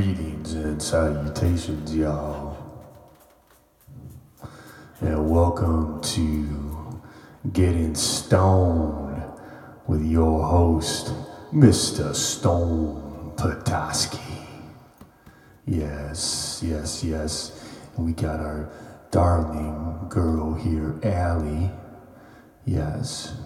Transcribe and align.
Greetings 0.00 0.52
and 0.52 0.80
salutations, 0.80 1.92
y'all. 1.92 2.56
And 5.00 5.28
welcome 5.28 6.00
to 6.00 7.02
Getting 7.52 7.96
Stoned 7.96 9.20
with 9.88 10.06
your 10.06 10.44
host, 10.44 11.12
Mr. 11.52 12.14
Stone 12.14 13.32
Petoskey. 13.36 14.20
Yes, 15.66 16.62
yes, 16.64 17.02
yes. 17.02 17.76
And 17.96 18.06
we 18.06 18.12
got 18.12 18.38
our 18.38 18.70
darling 19.10 20.06
girl 20.08 20.54
here, 20.54 20.94
Allie. 21.02 21.72
Yes, 22.64 23.36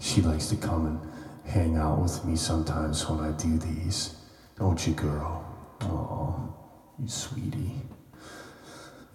she 0.00 0.22
likes 0.22 0.48
to 0.48 0.56
come 0.56 0.86
and 0.86 1.52
hang 1.52 1.76
out 1.76 2.02
with 2.02 2.24
me 2.24 2.34
sometimes 2.34 3.08
when 3.08 3.20
I 3.20 3.30
do 3.30 3.56
these. 3.58 4.16
Don't 4.58 4.84
you, 4.88 4.94
girl? 4.94 5.39
Oh, 5.82 6.54
you 6.98 7.08
sweetie. 7.08 7.72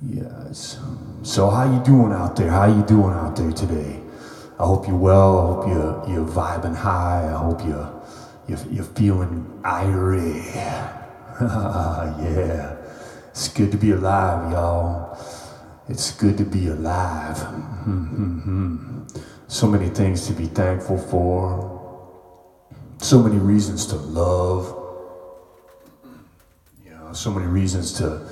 Yes. 0.02 0.80
So 1.24 1.50
how 1.50 1.72
you 1.72 1.84
doing 1.84 2.12
out 2.12 2.36
there? 2.36 2.50
How 2.50 2.66
you 2.66 2.84
doing 2.84 3.14
out 3.14 3.36
there 3.36 3.52
today? 3.52 4.02
I 4.60 4.66
hope 4.66 4.88
you're 4.88 4.98
well. 4.98 5.38
I 5.38 5.42
hope 5.42 5.68
you're 5.68 6.16
you're 6.16 6.28
vibing 6.28 6.76
high. 6.76 7.28
I 7.28 7.38
hope 7.38 7.62
you're 7.66 7.92
you're, 8.48 8.60
you're 8.72 8.84
feeling 8.84 9.46
irie. 9.64 10.56
yeah. 11.42 12.76
It's 13.30 13.50
good 13.50 13.72
to 13.72 13.78
be 13.78 13.92
alive, 13.92 14.52
y'all. 14.52 15.18
It's 15.90 16.12
good 16.12 16.38
to 16.38 16.46
be 16.46 16.68
alive. 16.68 17.38
so 19.48 19.68
many 19.68 19.90
things 19.90 20.26
to 20.28 20.34
be 20.34 20.46
thankful 20.46 20.98
for. 20.98 21.72
So 23.00 23.22
many 23.22 23.38
reasons 23.38 23.86
to 23.88 23.96
love. 23.98 24.75
So 27.16 27.32
many 27.32 27.48
reasons 27.48 27.94
to 27.94 28.28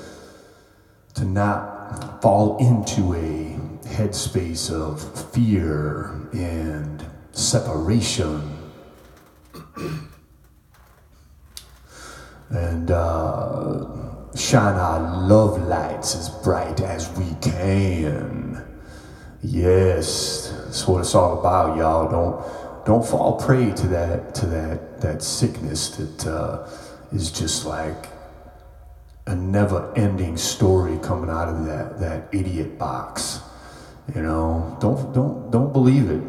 to 1.14 1.24
not 1.24 2.22
fall 2.22 2.58
into 2.58 3.14
a 3.14 3.58
headspace 3.88 4.70
of 4.70 5.32
fear 5.32 6.28
and 6.34 7.06
separation. 7.32 8.60
and 12.50 12.92
uh, 12.92 13.86
shine 14.36 14.76
our 14.76 15.28
love 15.28 15.62
lights 15.68 16.16
as 16.16 16.30
bright 16.44 16.82
as 16.82 17.10
we 17.18 17.26
can. 17.42 18.64
Yes, 19.42 20.54
that's 20.66 20.86
what 20.88 21.00
it's 21.00 21.16
all 21.16 21.40
about, 21.40 21.78
y'all. 21.78 22.12
Don't 22.12 22.86
don't 22.86 23.06
fall 23.06 23.40
prey 23.40 23.72
to 23.72 23.88
that 23.88 24.36
to 24.36 24.46
that 24.48 25.00
that 25.00 25.24
sickness 25.24 25.96
that 25.96 26.28
uh, 26.28 26.68
is 27.14 27.32
just 27.32 27.66
like 27.66 28.13
a 29.26 29.36
never-ending 29.36 30.38
story 30.38 30.98
coming 31.00 31.30
out 31.30 31.48
of 31.48 31.66
that 31.66 32.00
that 32.00 32.28
idiot 32.34 32.78
box. 32.78 33.40
You 34.14 34.22
know, 34.22 34.78
don't 34.82 35.14
don't 35.14 35.52
don't 35.52 35.72
believe 35.72 36.10
it. 36.10 36.22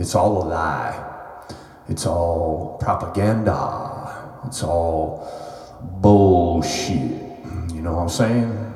It's 0.00 0.14
all 0.14 0.42
a 0.42 0.44
lie. 0.44 1.06
It's 1.88 2.06
all 2.06 2.78
propaganda. 2.80 4.40
It's 4.46 4.62
all 4.62 5.28
bullshit. 6.00 7.18
You 7.72 7.82
know 7.82 7.94
what 7.94 8.02
I'm 8.02 8.08
saying? 8.08 8.70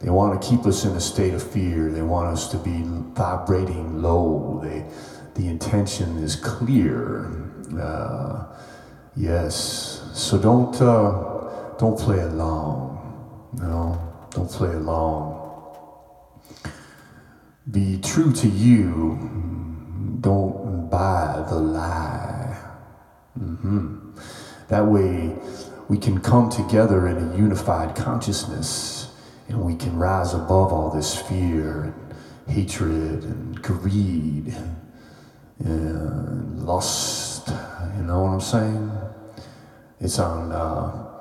They 0.00 0.10
want 0.10 0.40
to 0.40 0.48
keep 0.48 0.66
us 0.66 0.84
in 0.84 0.92
a 0.92 1.00
state 1.00 1.34
of 1.34 1.42
fear. 1.42 1.90
They 1.90 2.02
want 2.02 2.28
us 2.28 2.50
to 2.50 2.58
be 2.58 2.82
vibrating 3.14 4.02
low. 4.02 4.60
They, 4.62 4.84
the 5.34 5.48
intention 5.48 6.18
is 6.18 6.36
clear. 6.36 7.30
Uh, 7.78 8.44
yes. 9.16 10.02
So 10.12 10.38
don't 10.38 10.74
uh, 10.80 11.76
don't 11.78 11.98
play 11.98 12.20
along. 12.20 12.93
Know, 13.60 14.26
don't 14.30 14.50
play 14.50 14.72
along. 14.72 15.40
Be 17.70 17.98
true 18.02 18.32
to 18.32 18.48
you. 18.48 20.18
Don't 20.20 20.90
buy 20.90 21.44
the 21.48 21.54
lie. 21.54 22.60
Mm-hmm. 23.38 24.18
That 24.68 24.86
way, 24.86 25.36
we 25.88 25.98
can 25.98 26.20
come 26.20 26.50
together 26.50 27.08
in 27.08 27.16
a 27.16 27.36
unified 27.36 27.94
consciousness 27.94 29.12
and 29.48 29.62
we 29.62 29.76
can 29.76 29.96
rise 29.96 30.34
above 30.34 30.72
all 30.72 30.90
this 30.90 31.16
fear 31.16 31.82
and 31.82 32.14
hatred 32.54 33.22
and 33.24 33.62
greed 33.62 34.54
and 35.58 36.64
lust. 36.64 37.48
You 37.96 38.02
know 38.02 38.22
what 38.22 38.30
I'm 38.30 38.40
saying? 38.40 38.90
It's 40.00 40.18
on. 40.18 40.52
Uh, 40.52 41.13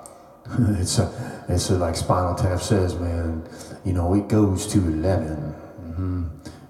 it's 0.79 0.99
a, 0.99 1.45
it's 1.47 1.69
a, 1.69 1.77
like 1.77 1.95
Spinal 1.95 2.35
Tap 2.35 2.59
says, 2.59 2.95
man. 2.95 3.47
You 3.85 3.93
know, 3.93 4.13
it 4.13 4.27
goes 4.27 4.67
to 4.67 4.79
11. 4.79 5.35
Mm-hmm. 5.35 6.23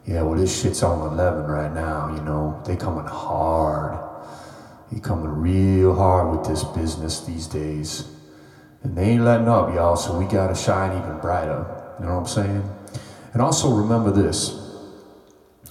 Yeah, 0.05 0.23
well, 0.23 0.37
this 0.37 0.61
shit's 0.61 0.83
on 0.83 1.13
11 1.13 1.45
right 1.45 1.73
now. 1.73 2.13
You 2.15 2.21
know, 2.23 2.61
they 2.65 2.75
coming 2.75 3.05
hard. 3.05 3.99
They 4.91 4.99
coming 4.99 5.29
real 5.29 5.95
hard 5.95 6.37
with 6.37 6.47
this 6.47 6.63
business 6.63 7.21
these 7.21 7.47
days. 7.47 8.07
And 8.83 8.97
they 8.97 9.11
ain't 9.11 9.23
letting 9.23 9.47
up, 9.47 9.73
y'all, 9.73 9.95
so 9.95 10.17
we 10.17 10.25
gotta 10.25 10.55
shine 10.55 10.97
even 10.97 11.19
brighter. 11.19 11.65
You 11.99 12.05
know 12.05 12.15
what 12.15 12.21
I'm 12.21 12.27
saying? 12.27 12.69
And 13.33 13.41
also 13.41 13.73
remember 13.73 14.11
this. 14.11 14.59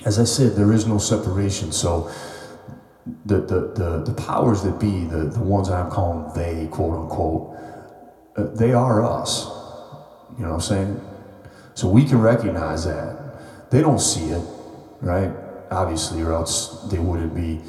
As 0.04 0.18
I 0.18 0.24
said, 0.24 0.56
there 0.56 0.72
is 0.72 0.86
no 0.86 0.98
separation. 0.98 1.70
So 1.70 2.10
the, 3.26 3.40
the, 3.40 3.60
the, 3.74 4.02
the 4.06 4.14
powers 4.14 4.62
that 4.62 4.80
be, 4.80 5.04
the, 5.04 5.24
the 5.24 5.40
ones 5.40 5.70
I'm 5.70 5.90
calling 5.90 6.32
they, 6.34 6.66
quote 6.68 6.94
unquote, 6.94 7.51
uh, 8.36 8.44
they 8.54 8.72
are 8.72 9.04
us. 9.04 9.46
You 10.38 10.44
know 10.44 10.50
what 10.50 10.54
I'm 10.54 10.60
saying? 10.60 11.00
So 11.74 11.88
we 11.88 12.04
can 12.04 12.20
recognize 12.20 12.84
that. 12.84 13.70
They 13.70 13.80
don't 13.80 14.00
see 14.00 14.30
it, 14.30 14.44
right? 15.00 15.30
Obviously, 15.70 16.22
or 16.22 16.32
else 16.32 16.82
they 16.90 16.98
wouldn't 16.98 17.34
be 17.34 17.60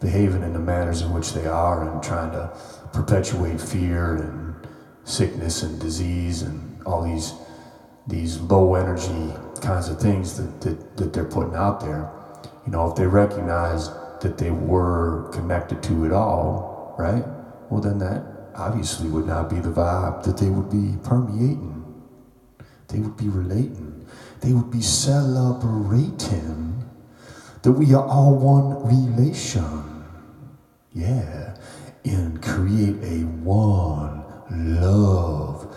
behaving 0.00 0.42
in 0.42 0.52
the 0.52 0.58
manners 0.58 1.02
in 1.02 1.12
which 1.12 1.32
they 1.32 1.46
are 1.46 1.88
and 1.88 2.02
trying 2.02 2.32
to 2.32 2.50
perpetuate 2.92 3.60
fear 3.60 4.16
and 4.16 4.54
sickness 5.04 5.62
and 5.62 5.80
disease 5.80 6.42
and 6.42 6.82
all 6.84 7.02
these 7.02 7.34
these 8.08 8.40
low 8.40 8.74
energy 8.74 9.32
kinds 9.60 9.88
of 9.88 10.00
things 10.00 10.36
that, 10.36 10.60
that, 10.60 10.96
that 10.96 11.12
they're 11.12 11.24
putting 11.24 11.54
out 11.54 11.80
there. 11.80 12.10
You 12.66 12.72
know, 12.72 12.90
if 12.90 12.96
they 12.96 13.06
recognize 13.06 13.90
that 14.20 14.36
they 14.38 14.50
were 14.50 15.30
connected 15.32 15.82
to 15.84 16.04
it 16.04 16.12
all, 16.12 16.96
right? 16.98 17.24
Well, 17.70 17.80
then 17.80 17.98
that 17.98 18.32
obviously 18.54 19.08
would 19.08 19.26
not 19.26 19.50
be 19.50 19.56
the 19.56 19.70
vibe 19.70 20.22
that 20.24 20.38
they 20.38 20.48
would 20.48 20.70
be 20.70 20.96
permeating. 21.02 21.84
They 22.88 22.98
would 22.98 23.16
be 23.16 23.28
relating. 23.28 24.06
They 24.40 24.52
would 24.52 24.70
be 24.70 24.82
celebrating 24.82 26.84
that 27.62 27.72
we 27.72 27.94
are 27.94 28.06
all 28.06 28.34
one 28.34 28.84
relation. 28.84 30.04
Yeah. 30.92 31.56
And 32.04 32.42
create 32.42 32.96
a 33.02 33.24
one 33.44 34.24
love 34.50 35.74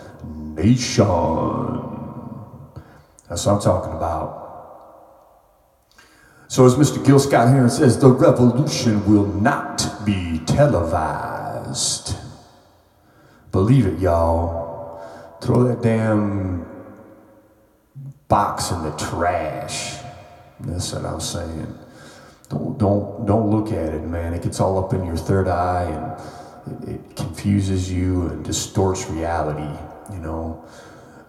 nation. 0.56 1.04
That's 3.28 3.46
what 3.46 3.54
I'm 3.54 3.60
talking 3.60 3.92
about. 3.92 4.44
So, 6.48 6.64
as 6.64 6.74
Mr. 6.74 7.04
Gil 7.04 7.18
Scott 7.18 7.48
Heron 7.48 7.70
says, 7.70 7.98
the 7.98 8.08
revolution 8.08 9.04
will 9.10 9.26
not 9.26 10.04
be 10.04 10.40
televised. 10.46 12.14
Believe 13.56 13.86
it, 13.86 13.98
y'all. 14.00 15.00
Throw 15.40 15.64
that 15.64 15.80
damn 15.80 16.66
box 18.28 18.70
in 18.70 18.82
the 18.82 18.90
trash. 18.98 19.96
That's 20.60 20.92
what 20.92 21.06
I'm 21.06 21.20
saying. 21.20 21.78
Don't 22.50 22.76
don't 22.76 23.24
don't 23.24 23.50
look 23.50 23.72
at 23.72 23.94
it, 23.94 24.02
man. 24.02 24.34
It 24.34 24.42
gets 24.42 24.60
all 24.60 24.76
up 24.84 24.92
in 24.92 25.06
your 25.06 25.16
third 25.16 25.48
eye 25.48 25.84
and 26.66 26.86
it, 26.86 26.96
it 26.96 27.16
confuses 27.16 27.90
you 27.90 28.26
and 28.28 28.44
distorts 28.44 29.08
reality. 29.08 29.74
You 30.12 30.20
know, 30.20 30.62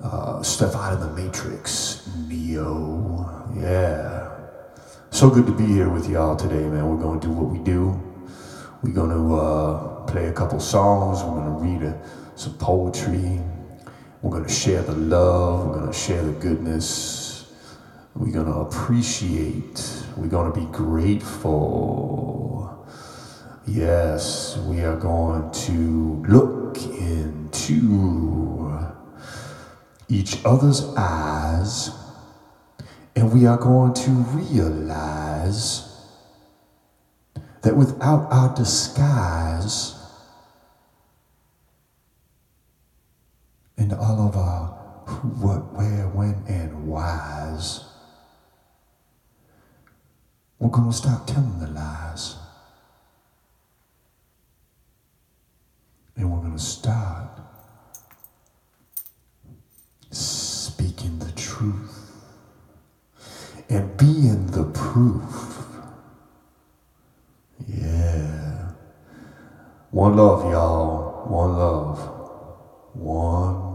uh, 0.03 0.43
stuff 0.43 0.75
out 0.75 0.91
of 0.91 0.99
the 0.99 1.13
Matrix, 1.13 2.09
Neo. 2.27 3.53
Yeah. 3.55 4.37
So 5.11 5.29
good 5.29 5.45
to 5.45 5.53
be 5.53 5.65
here 5.65 5.87
with 5.87 6.09
y'all 6.09 6.35
today, 6.35 6.67
man. 6.67 6.89
We're 6.89 7.01
to 7.21 7.25
do 7.25 7.31
what 7.31 7.49
we 7.49 7.59
do. 7.59 7.97
We're 8.83 8.93
to 9.11 9.35
uh, 9.35 9.96
play 10.17 10.29
a 10.29 10.33
couple 10.33 10.59
songs. 10.59 11.23
We're 11.23 11.41
going 11.41 11.45
to 11.45 11.51
read 11.51 11.83
a, 11.93 11.95
some 12.35 12.57
poetry. 12.57 13.39
We're 14.21 14.31
going 14.31 14.45
to 14.45 14.51
share 14.51 14.81
the 14.81 14.93
love. 14.93 15.67
We're 15.67 15.75
going 15.75 15.91
to 15.91 15.93
share 15.93 16.23
the 16.23 16.31
goodness. 16.31 17.53
We're 18.15 18.31
going 18.31 18.47
to 18.47 18.53
appreciate. 18.53 20.03
We're 20.15 20.27
going 20.27 20.51
to 20.51 20.59
be 20.59 20.65
grateful. 20.71 22.87
Yes, 23.67 24.57
we 24.65 24.81
are 24.81 24.95
going 24.95 25.51
to 25.51 26.25
look 26.27 26.81
into 26.81 28.75
each 30.09 30.43
other's 30.45 30.83
eyes 30.95 31.91
and 33.15 33.31
we 33.33 33.45
are 33.45 33.57
going 33.57 33.93
to 33.93 34.09
realize 34.09 35.83
that 37.61 37.75
without 37.75 38.31
our 38.31 38.55
disguise, 38.55 39.96
and 43.77 43.93
all 43.93 44.27
of 44.27 44.35
our 44.35 44.77
who, 45.07 45.29
what, 45.29 45.73
where, 45.73 46.07
when, 46.09 46.43
and 46.47 46.87
whys. 46.87 47.85
We're 50.59 50.69
going 50.69 50.91
to 50.91 50.97
stop 50.97 51.25
telling 51.25 51.59
the 51.59 51.67
lies. 51.67 52.35
And 56.15 56.31
we're 56.31 56.39
going 56.39 56.57
to 56.57 56.59
start 56.59 57.29
speaking 60.09 61.19
the 61.19 61.31
truth 61.33 62.11
and 63.69 63.95
being 63.97 64.47
the 64.47 64.63
proof. 64.65 65.65
Yeah. 67.67 68.71
One 69.91 70.17
love, 70.17 70.51
y'all. 70.51 71.29
One 71.29 71.57
love. 71.57 71.99
One 72.93 73.66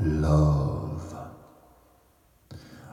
love. 0.00 1.14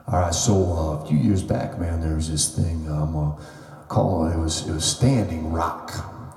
All 0.08 0.20
right, 0.20 0.34
so 0.34 0.54
uh, 0.54 1.04
a 1.04 1.08
few 1.08 1.18
years 1.18 1.44
back, 1.44 1.80
man, 1.80 2.02
there 2.02 2.16
was 2.16 2.30
this 2.30 2.56
thing 2.56 2.90
um, 2.90 3.16
uh, 3.16 3.86
called 3.88 4.34
it 4.34 4.38
was 4.38 4.68
it 4.68 4.74
was 4.74 4.86
Standing 4.86 5.52
Rock, 5.52 5.92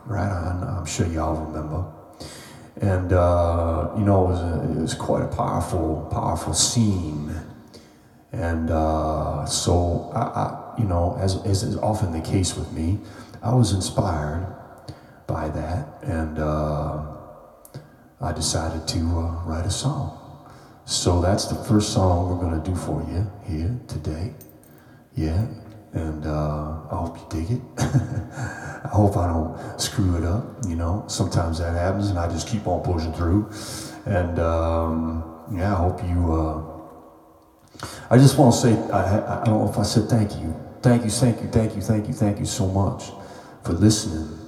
right? 0.07 0.31
I'm, 0.31 0.63
I'm 0.63 0.87
sure 0.87 1.07
y'all 1.07 1.45
remember 1.45 1.93
and 2.81 3.13
uh, 3.13 3.91
you 3.97 4.05
know 4.05 4.27
it 4.27 4.31
was, 4.31 4.41
a, 4.41 4.71
it 4.71 4.83
was 4.83 4.95
quite 4.95 5.23
a 5.23 5.29
powerful 5.29 6.09
powerful 6.11 6.53
scene 6.53 7.35
and 8.33 8.71
uh, 8.71 9.47
so 9.47 10.11
I, 10.15 10.21
I, 10.21 10.75
you 10.79 10.85
know 10.85 11.17
as, 11.19 11.37
as 11.47 11.63
is 11.63 11.77
often 11.79 12.13
the 12.13 12.21
case 12.21 12.57
with 12.57 12.71
me 12.73 12.99
i 13.43 13.55
was 13.55 13.73
inspired 13.73 14.55
by 15.27 15.49
that 15.49 15.89
and 16.03 16.39
uh, 16.39 17.07
i 18.21 18.33
decided 18.33 18.87
to 18.89 18.99
uh, 18.99 19.45
write 19.45 19.65
a 19.65 19.71
song 19.71 20.26
so 20.87 21.21
that's 21.21 21.47
the 21.47 21.55
first 21.65 21.93
song 21.93 22.31
we're 22.31 22.41
going 22.41 22.63
to 22.63 22.71
do 22.71 22.75
for 22.75 23.05
you 23.11 23.31
here 23.45 23.79
today 23.87 24.33
yeah 25.15 25.47
and 25.97 26.27
uh, 26.27 26.83
I 26.91 26.95
hope 26.95 27.17
you 27.17 27.27
dig 27.31 27.51
it. 27.53 27.63
I 27.79 28.89
hope 28.93 29.17
I 29.17 29.27
don't 29.27 29.81
screw 29.81 30.17
it 30.17 30.25
up. 30.25 30.45
You 30.69 30.77
know, 30.77 31.05
sometimes 31.09 31.59
that 31.59 31.73
happens, 31.73 32.11
and 32.11 32.19
I 32.19 32.29
just 32.29 32.49
keep 32.49 32.67
on 32.67 32.83
pushing 32.83 33.15
through. 33.15 33.51
And 34.05 34.39
um, 34.39 35.25
yeah, 35.53 35.73
I 35.73 35.77
hope 35.77 36.03
you. 36.05 36.33
Uh, 36.33 36.73
I 38.11 38.19
just 38.19 38.39
want 38.39 38.55
to 38.55 38.61
say, 38.61 38.91
I, 38.91 39.41
I 39.41 39.45
don't 39.45 39.65
know 39.65 39.71
if 39.71 39.79
I 39.79 39.83
said 39.83 40.09
thank 40.09 40.33
you, 40.33 40.55
thank 40.83 41.05
you, 41.05 41.11
thank 41.11 41.41
you, 41.41 41.49
thank 41.49 41.75
you, 41.75 41.81
thank 41.81 42.09
you, 42.09 42.15
thank 42.15 42.39
you 42.39 42.47
so 42.47 42.67
much 42.67 43.05
for 43.65 43.73
listening. 43.73 44.39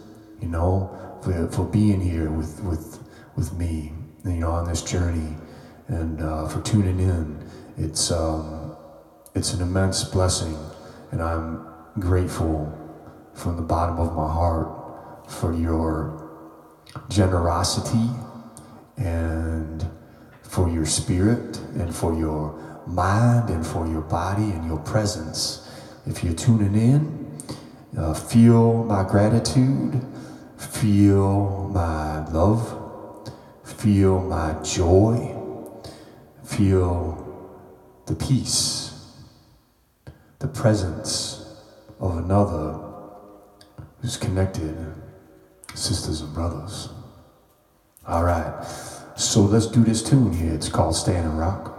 You 0.43 0.49
know, 0.49 1.19
for 1.23 1.49
for 1.49 1.65
being 1.65 2.01
here 2.01 2.31
with 2.31 2.63
with 2.63 3.03
with 3.37 3.53
me. 3.55 3.93
You 4.25 4.33
know, 4.33 4.51
on 4.51 4.69
this 4.69 4.83
journey, 4.83 5.35
and 5.89 6.23
uh, 6.23 6.49
for 6.49 6.61
tuning 6.63 7.01
in. 7.01 7.51
It's 7.77 8.11
um, 8.11 8.77
it's 9.35 9.53
an 9.55 9.63
immense 9.63 10.05
blessing 10.05 10.57
and 11.11 11.23
I'm 11.23 11.65
grateful 11.99 12.75
from 13.35 13.57
the 13.57 13.63
bottom 13.63 13.99
of 13.99 14.15
my 14.15 14.31
heart 14.33 15.31
for 15.31 15.55
your 15.55 16.29
generosity 17.09 18.11
and 18.97 19.87
for 20.43 20.69
your 20.69 20.87
spirit 20.87 21.59
and 21.79 21.95
for 21.95 22.15
your 22.15 22.83
mind 22.87 23.51
and 23.51 23.67
for 23.67 23.87
your 23.87 24.01
body 24.03 24.51
and 24.51 24.67
your 24.67 24.79
presence. 24.79 25.71
If 26.07 26.25
you're 26.25 26.35
tuning 26.35 26.75
in, 26.75 27.39
uh, 27.97 28.15
feel 28.15 28.85
my 28.85 29.05
gratitude, 29.05 30.03
feel 30.57 31.71
my 31.73 32.27
love, 32.29 33.31
feel 33.65 34.21
my 34.21 34.55
joy, 34.63 35.38
feel 36.49 37.25
the 38.07 38.15
peace 38.15 38.89
the 40.39 40.49
presence 40.49 41.45
of 41.99 42.17
another 42.17 42.79
who's 44.01 44.17
connected, 44.17 44.77
sisters 45.75 46.21
and 46.21 46.33
brothers. 46.33 46.91
All 48.07 48.23
right, 48.25 48.65
so 49.17 49.41
let's 49.41 49.67
do 49.67 49.83
this 49.83 50.03
tune 50.03 50.33
here. 50.33 50.55
It's 50.55 50.69
called 50.69 50.95
Standing 50.95 51.37
Rock. 51.37 51.75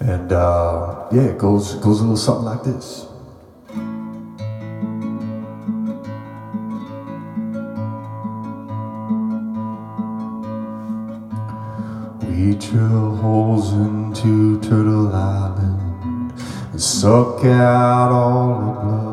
And 0.00 0.32
uh, 0.32 1.08
yeah, 1.12 1.22
it 1.22 1.38
goes 1.38 1.74
goes 1.74 2.00
a 2.00 2.02
little 2.02 2.16
something 2.16 2.44
like 2.44 2.64
this. 2.64 3.06
Drill 12.60 13.16
holes 13.16 13.72
into 13.72 14.60
Turtle 14.60 15.12
Island 15.14 16.32
and 16.72 16.80
suck 16.80 17.44
out 17.44 18.12
all 18.12 18.48
the 18.60 18.80
blood. 18.80 19.10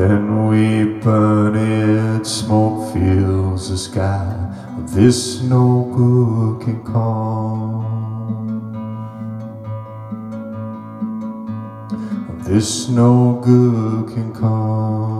then 0.00 0.48
we 0.48 0.84
burn 1.00 1.56
it, 1.56 2.24
smoke 2.24 2.94
fills 2.94 3.68
the 3.68 3.76
sky. 3.76 4.34
This 4.86 5.42
no 5.42 5.84
good 5.94 6.62
can 6.64 6.82
come. 6.84 7.60
This 12.44 12.88
no 12.88 13.40
good 13.44 14.08
can 14.14 14.32
come. 14.32 15.19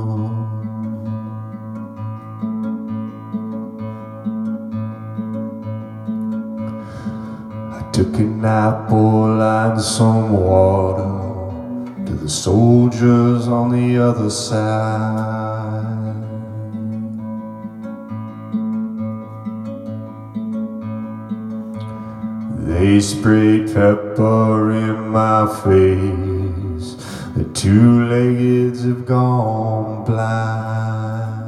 Took 8.03 8.15
an 8.15 8.43
apple 8.43 9.43
and 9.43 9.79
some 9.79 10.33
water 10.33 12.07
to 12.07 12.15
the 12.15 12.31
soldiers 12.31 13.47
on 13.47 13.71
the 13.71 13.99
other 13.99 14.31
side. 14.31 16.15
They 22.67 23.01
sprayed 23.01 23.67
pepper 23.67 24.73
in 24.73 25.11
my 25.11 25.47
face. 25.63 26.95
The 27.37 27.45
two-leggeds 27.53 28.83
have 28.85 29.05
gone 29.05 30.07
blind. 30.07 31.40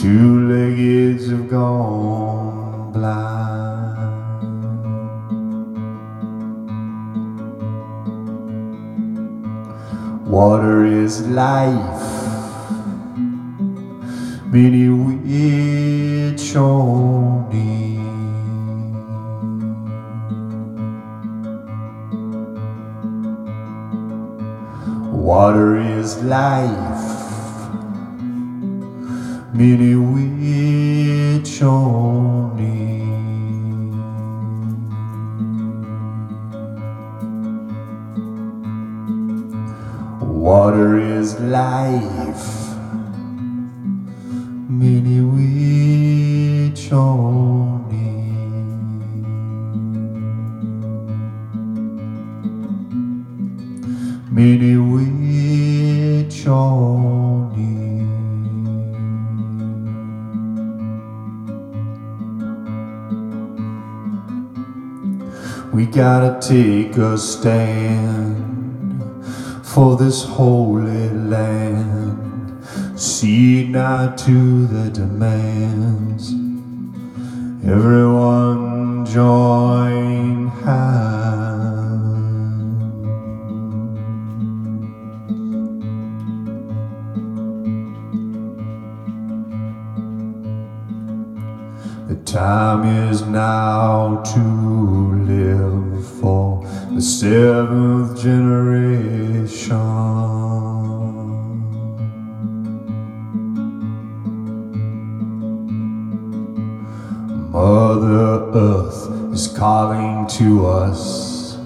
The 0.00 0.06
two-leggeds 0.06 1.28
have 1.28 1.50
gone 1.50 2.90
blind. 2.90 3.98
Water 10.26 10.86
is 10.86 11.20
life. 11.26 12.00
Many 14.46 14.88
which 14.88 16.56
only 16.56 17.98
Water 25.12 25.76
is 25.76 26.22
life. 26.24 26.89
Which 29.60 31.60
only 31.60 33.04
Water 40.24 40.98
is 40.98 41.38
life. 41.40 42.69
take 66.50 66.96
a 66.96 67.16
stand 67.16 68.34
for 69.64 69.96
this 69.96 70.24
holy 70.24 71.08
land. 71.08 72.18
See 72.98 73.68
not 73.68 74.18
to 74.26 74.66
the 74.66 74.90
demands. 74.90 76.32
Everyone 77.64 79.06
join 79.06 80.48
hands. 80.48 81.30
The 92.08 92.16
time 92.24 93.08
is 93.08 93.22
now 93.22 94.20
to 94.34 94.59
Mother 107.50 108.46
Earth 108.54 109.32
is 109.32 109.48
calling 109.48 110.28
to 110.38 110.68
us. 110.68 111.58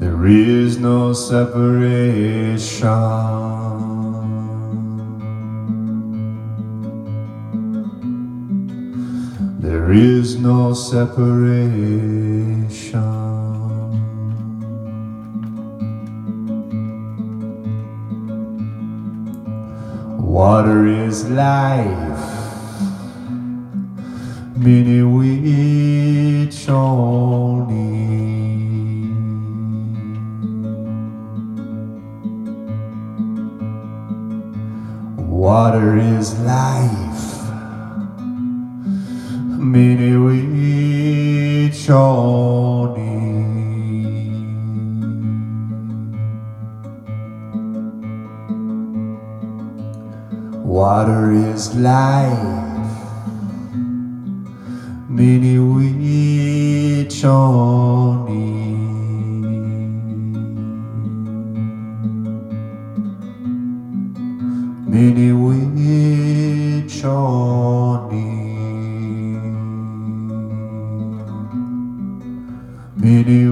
There 0.00 0.26
is 0.26 0.76
no 0.78 1.12
separation. 1.12 2.58
There 9.60 9.92
is 9.92 10.36
no 10.36 10.74
separation. 10.74 11.30
Water 20.18 20.86
is 20.88 21.30
life 21.30 22.09
mini 24.60 25.02
which 25.02 26.68
Water 35.16 35.96
is 35.96 36.38
life, 36.40 37.24
mini 39.58 40.16
which 40.18 41.88
Water 50.62 51.32
is 51.32 51.74
life 51.74 52.59
Mni 64.90 65.32
Wiconi 65.32 66.90
Mni 72.96 73.48
Wiconi 73.48 73.49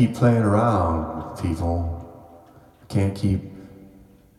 keep 0.00 0.14
playing 0.14 0.42
around, 0.42 1.36
people. 1.42 1.76
We 2.80 2.86
can't 2.86 3.14
keep 3.14 3.42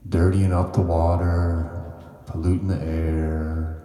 dirtying 0.10 0.52
up 0.52 0.74
the 0.74 0.82
water, 0.82 1.94
polluting 2.26 2.68
the 2.68 2.82
air, 2.82 3.84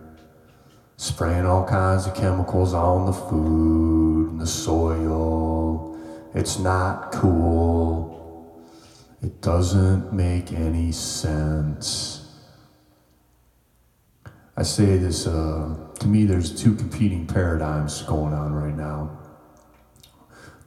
spraying 0.96 1.44
all 1.44 1.66
kinds 1.66 2.06
of 2.06 2.14
chemicals 2.14 2.72
on 2.72 3.04
the 3.04 3.12
food 3.12 4.30
and 4.30 4.40
the 4.40 4.46
soil. 4.46 6.00
It's 6.32 6.58
not 6.58 7.12
cool. 7.12 8.64
It 9.20 9.42
doesn't 9.42 10.14
make 10.14 10.52
any 10.52 10.92
sense. 10.92 12.26
I 14.56 14.62
say 14.62 14.96
this, 14.96 15.26
uh, 15.26 15.76
to 16.00 16.06
me, 16.06 16.24
there's 16.24 16.58
two 16.58 16.74
competing 16.74 17.26
paradigms 17.26 18.00
going 18.00 18.32
on 18.32 18.54
right 18.54 18.74
now 18.74 19.15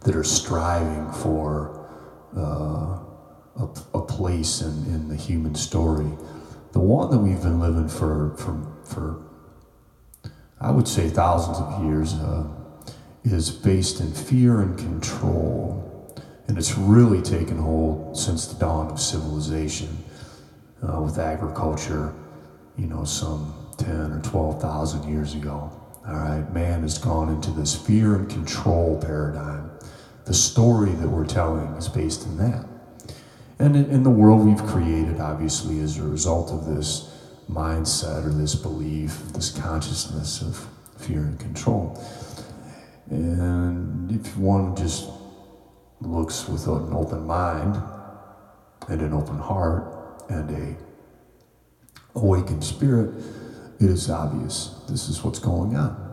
that 0.09 0.15
are 0.15 0.23
striving 0.23 1.11
for 1.11 1.87
uh, 2.35 2.97
a, 3.61 3.69
a, 3.93 4.01
place 4.01 4.61
in, 4.61 4.71
in 4.85 5.07
the 5.07 5.15
human 5.15 5.53
story. 5.53 6.09
The 6.71 6.79
one 6.79 7.11
that 7.11 7.19
we've 7.19 7.43
been 7.43 7.59
living 7.59 7.87
for, 7.87 8.35
for, 8.37 8.59
for 8.85 9.23
I 10.59 10.71
would 10.71 10.87
say, 10.87 11.09
thousands 11.09 11.59
of 11.59 11.85
years 11.85 12.15
uh, 12.15 12.47
is 13.23 13.51
based 13.51 13.99
in 13.99 14.11
fear 14.11 14.61
and 14.61 14.75
control. 14.79 16.11
And 16.47 16.57
it's 16.57 16.75
really 16.75 17.21
taken 17.21 17.59
hold 17.59 18.17
since 18.17 18.47
the 18.47 18.59
dawn 18.59 18.89
of 18.89 18.99
civilization 18.99 19.95
uh, 20.81 20.99
with 21.01 21.19
agriculture, 21.19 22.15
you 22.79 22.87
know, 22.87 23.03
some 23.03 23.53
10 23.77 24.11
or 24.11 24.21
12,000 24.23 25.07
years 25.07 25.35
ago. 25.35 25.71
All 26.07 26.15
right, 26.15 26.51
man 26.51 26.81
has 26.81 26.97
gone 26.97 27.29
into 27.29 27.51
this 27.51 27.75
fear 27.75 28.15
and 28.15 28.27
control 28.27 28.99
paradigm. 28.99 29.69
The 30.29 30.35
story 30.35 30.91
that 30.91 31.07
we're 31.07 31.25
telling 31.25 31.69
is 31.69 31.89
based 31.89 32.27
in 32.27 32.37
that. 32.37 32.63
And 33.57 33.75
in, 33.75 34.03
the 34.03 34.11
world 34.11 34.45
we've 34.45 34.63
created, 34.67 35.19
obviously, 35.19 35.79
as 35.79 35.97
a 35.97 36.03
result 36.03 36.51
of 36.51 36.67
this 36.67 37.11
mindset 37.51 38.27
or 38.27 38.29
this 38.29 38.53
belief, 38.53 39.23
this 39.33 39.49
consciousness 39.49 40.43
of 40.43 40.67
fear 40.99 41.21
and 41.21 41.39
control. 41.39 41.99
And 43.09 44.11
if 44.11 44.35
to 44.35 44.75
just 44.77 45.09
looks 45.99 46.47
with 46.47 46.67
an 46.67 46.93
open 46.93 47.25
mind 47.25 47.81
and 48.87 49.01
an 49.01 49.13
open 49.13 49.39
heart 49.39 49.83
and 50.29 50.51
a 50.51 50.77
awakened 52.13 52.63
spirit, 52.63 53.15
it 53.79 53.89
is 53.89 54.11
obvious 54.11 54.75
this 54.87 55.09
is 55.09 55.23
what's 55.23 55.39
going 55.39 55.75
on. 55.75 56.08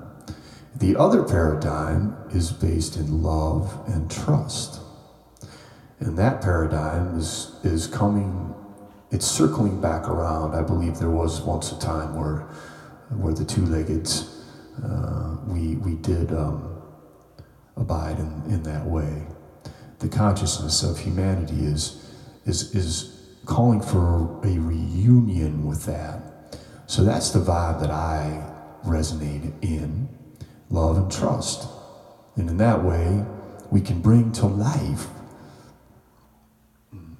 The 0.76 0.96
other 0.96 1.22
paradigm 1.22 2.16
is 2.30 2.52
based 2.52 2.96
in 2.96 3.22
love 3.22 3.82
and 3.86 4.10
trust. 4.10 4.80
And 6.00 6.18
that 6.18 6.42
paradigm 6.42 7.18
is, 7.18 7.56
is 7.64 7.86
coming, 7.86 8.54
it's 9.10 9.26
circling 9.26 9.80
back 9.80 10.08
around. 10.08 10.54
I 10.54 10.62
believe 10.62 10.98
there 10.98 11.10
was 11.10 11.40
once 11.40 11.72
a 11.72 11.78
time 11.78 12.14
where, 12.14 12.40
where 13.10 13.32
the 13.32 13.44
two 13.44 13.64
legged, 13.64 14.08
uh, 14.84 15.36
we, 15.46 15.76
we 15.76 15.94
did 15.94 16.32
um, 16.32 16.82
abide 17.76 18.18
in, 18.18 18.42
in 18.48 18.62
that 18.64 18.84
way 18.84 19.26
the 19.98 20.08
consciousness 20.08 20.82
of 20.82 20.98
humanity 20.98 21.64
is, 21.64 22.10
is, 22.44 22.74
is 22.74 23.36
calling 23.46 23.80
for 23.80 24.40
a 24.44 24.58
reunion 24.58 25.66
with 25.66 25.84
that. 25.86 26.58
So 26.86 27.02
that's 27.02 27.30
the 27.30 27.38
vibe 27.38 27.80
that 27.80 27.90
I 27.90 28.52
resonate 28.84 29.52
in 29.62 30.08
love 30.70 30.96
and 30.96 31.10
trust. 31.10 31.68
And 32.36 32.48
in 32.50 32.56
that 32.58 32.82
way, 32.84 33.24
we 33.70 33.80
can 33.80 34.00
bring 34.00 34.32
to 34.32 34.46
life 34.46 35.06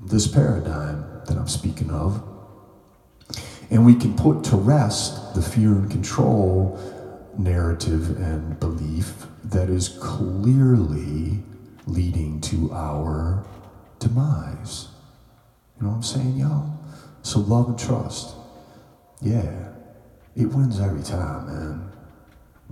this 0.01 0.27
paradigm 0.27 1.05
that 1.27 1.37
I'm 1.37 1.49
speaking 1.49 1.91
of. 1.91 2.23
And 3.71 3.85
we 3.85 3.95
can 3.95 4.15
put 4.15 4.45
to 4.45 4.57
rest 4.57 5.35
the 5.35 5.43
fear 5.43 5.73
and 5.73 5.91
control 5.91 6.79
narrative 7.37 8.17
and 8.19 8.59
belief 8.61 9.27
that 9.45 9.69
is 9.69 9.89
clearly 10.01 11.43
leading 11.87 12.41
to 12.43 12.73
our 12.73 13.45
demise. 13.99 14.89
You 15.77 15.85
know 15.85 15.91
what 15.91 15.97
I'm 15.97 16.03
saying, 16.03 16.37
y'all? 16.39 16.79
So 17.23 17.41
love 17.41 17.69
and 17.69 17.79
trust. 17.79 18.35
Yeah, 19.21 19.73
it 20.37 20.47
wins 20.47 20.81
every 20.81 21.03
time, 21.03 21.47
man. 21.47 21.93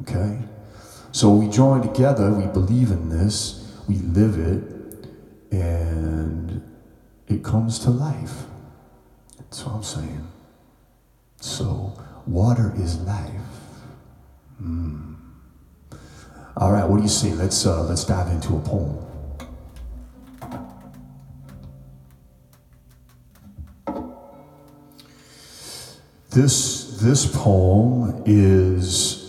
Okay? 0.02 0.38
So 1.14 1.30
we 1.30 1.49
join 1.49 1.80
together, 1.80 2.33
we 2.33 2.47
believe 2.47 2.90
in 2.90 3.09
this, 3.09 3.73
we 3.87 3.99
live 3.99 4.37
it, 4.37 5.09
and 5.52 6.61
it 7.28 7.44
comes 7.44 7.78
to 7.85 7.90
life. 7.90 8.42
That's 9.38 9.64
what 9.64 9.76
I'm 9.76 9.83
saying. 9.85 10.26
So, 11.40 11.97
water 12.26 12.73
is 12.76 12.99
life. 13.02 13.30
Mm. 14.61 15.14
All 16.56 16.73
right, 16.73 16.85
what 16.85 16.97
do 16.97 17.04
you 17.04 17.09
say? 17.09 17.33
Let's 17.33 17.64
uh, 17.64 17.85
let's 17.85 18.02
dive 18.02 18.33
into 18.33 18.56
a 18.56 18.61
poem. 18.61 18.99
This, 26.30 26.99
this 27.00 27.25
poem 27.33 28.25
is 28.26 29.25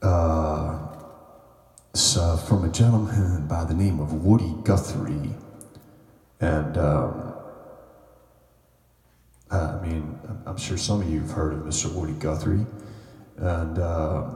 uh, 0.00 0.26
gentleman 2.76 3.46
by 3.46 3.64
the 3.64 3.72
name 3.72 4.00
of 4.00 4.12
Woody 4.12 4.54
Guthrie. 4.62 5.30
And 6.40 6.76
um, 6.76 7.32
I 9.50 9.80
mean, 9.80 10.18
I'm 10.44 10.58
sure 10.58 10.76
some 10.76 11.00
of 11.00 11.08
you 11.08 11.20
have 11.20 11.30
heard 11.30 11.54
of 11.54 11.60
Mr. 11.60 11.90
Woody 11.90 12.12
Guthrie. 12.12 12.66
And 13.38 13.78
uh, 13.78 14.34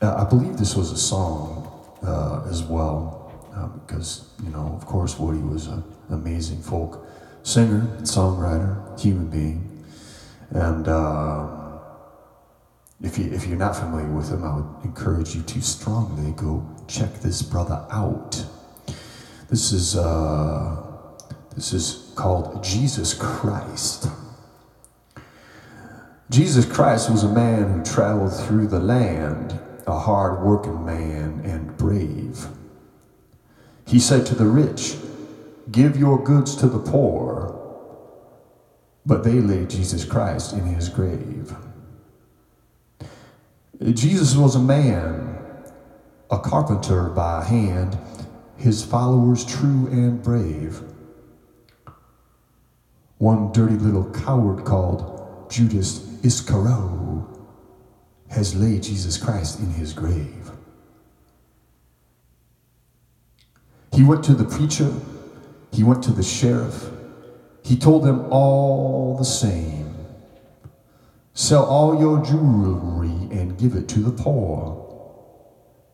I 0.00 0.24
believe 0.24 0.56
this 0.56 0.74
was 0.74 0.92
a 0.92 0.96
song 0.96 1.68
uh, 2.02 2.46
as 2.48 2.62
well, 2.62 3.50
uh, 3.54 3.66
because, 3.66 4.30
you 4.42 4.48
know, 4.48 4.72
of 4.74 4.86
course, 4.86 5.18
Woody 5.18 5.40
was 5.40 5.66
an 5.66 5.84
amazing 6.08 6.62
folk 6.62 7.06
singer, 7.42 7.82
songwriter, 8.00 8.98
human 8.98 9.28
being. 9.28 9.84
And 10.50 10.88
um, 10.88 11.63
if, 13.04 13.18
you, 13.18 13.30
if 13.32 13.46
you're 13.46 13.58
not 13.58 13.76
familiar 13.76 14.10
with 14.10 14.30
him, 14.30 14.44
I 14.44 14.56
would 14.56 14.84
encourage 14.84 15.34
you 15.34 15.42
to 15.42 15.60
strongly 15.60 16.32
go 16.32 16.66
check 16.88 17.12
this 17.20 17.42
brother 17.42 17.86
out. 17.90 18.44
This 19.50 19.72
is, 19.72 19.96
uh, 19.96 20.82
this 21.54 21.72
is 21.72 22.12
called 22.16 22.64
Jesus 22.64 23.14
Christ. 23.14 24.08
Jesus 26.30 26.64
Christ 26.64 27.10
was 27.10 27.22
a 27.22 27.28
man 27.28 27.70
who 27.70 27.84
traveled 27.84 28.34
through 28.34 28.68
the 28.68 28.80
land, 28.80 29.58
a 29.86 29.98
hard 29.98 30.42
working 30.42 30.84
man 30.84 31.42
and 31.44 31.76
brave. 31.76 32.46
He 33.86 34.00
said 34.00 34.24
to 34.26 34.34
the 34.34 34.46
rich, 34.46 34.96
Give 35.70 35.96
your 35.96 36.22
goods 36.22 36.56
to 36.56 36.66
the 36.66 36.78
poor. 36.78 37.60
But 39.06 39.24
they 39.24 39.40
laid 39.40 39.70
Jesus 39.70 40.04
Christ 40.04 40.54
in 40.54 40.64
his 40.64 40.88
grave. 40.88 41.54
Jesus 43.82 44.36
was 44.36 44.54
a 44.54 44.60
man, 44.60 45.36
a 46.30 46.38
carpenter 46.38 47.08
by 47.08 47.44
hand, 47.44 47.98
his 48.56 48.84
followers 48.84 49.44
true 49.44 49.88
and 49.88 50.22
brave. 50.22 50.80
One 53.18 53.52
dirty 53.52 53.74
little 53.74 54.10
coward 54.12 54.64
called 54.64 55.50
Judas 55.50 56.06
Iscariot 56.22 57.24
has 58.30 58.54
laid 58.54 58.84
Jesus 58.84 59.16
Christ 59.16 59.58
in 59.58 59.70
his 59.70 59.92
grave. 59.92 60.50
He 63.92 64.02
went 64.02 64.24
to 64.24 64.34
the 64.34 64.44
preacher, 64.44 64.92
he 65.72 65.84
went 65.84 66.02
to 66.04 66.10
the 66.10 66.22
sheriff, 66.22 66.90
he 67.62 67.76
told 67.76 68.04
them 68.04 68.26
all 68.30 69.16
the 69.16 69.24
same 69.24 69.93
sell 71.34 71.64
all 71.64 72.00
your 72.00 72.24
jewelry 72.24 73.28
and 73.36 73.58
give 73.58 73.74
it 73.74 73.88
to 73.88 74.00
the 74.00 74.10
poor. 74.10 74.80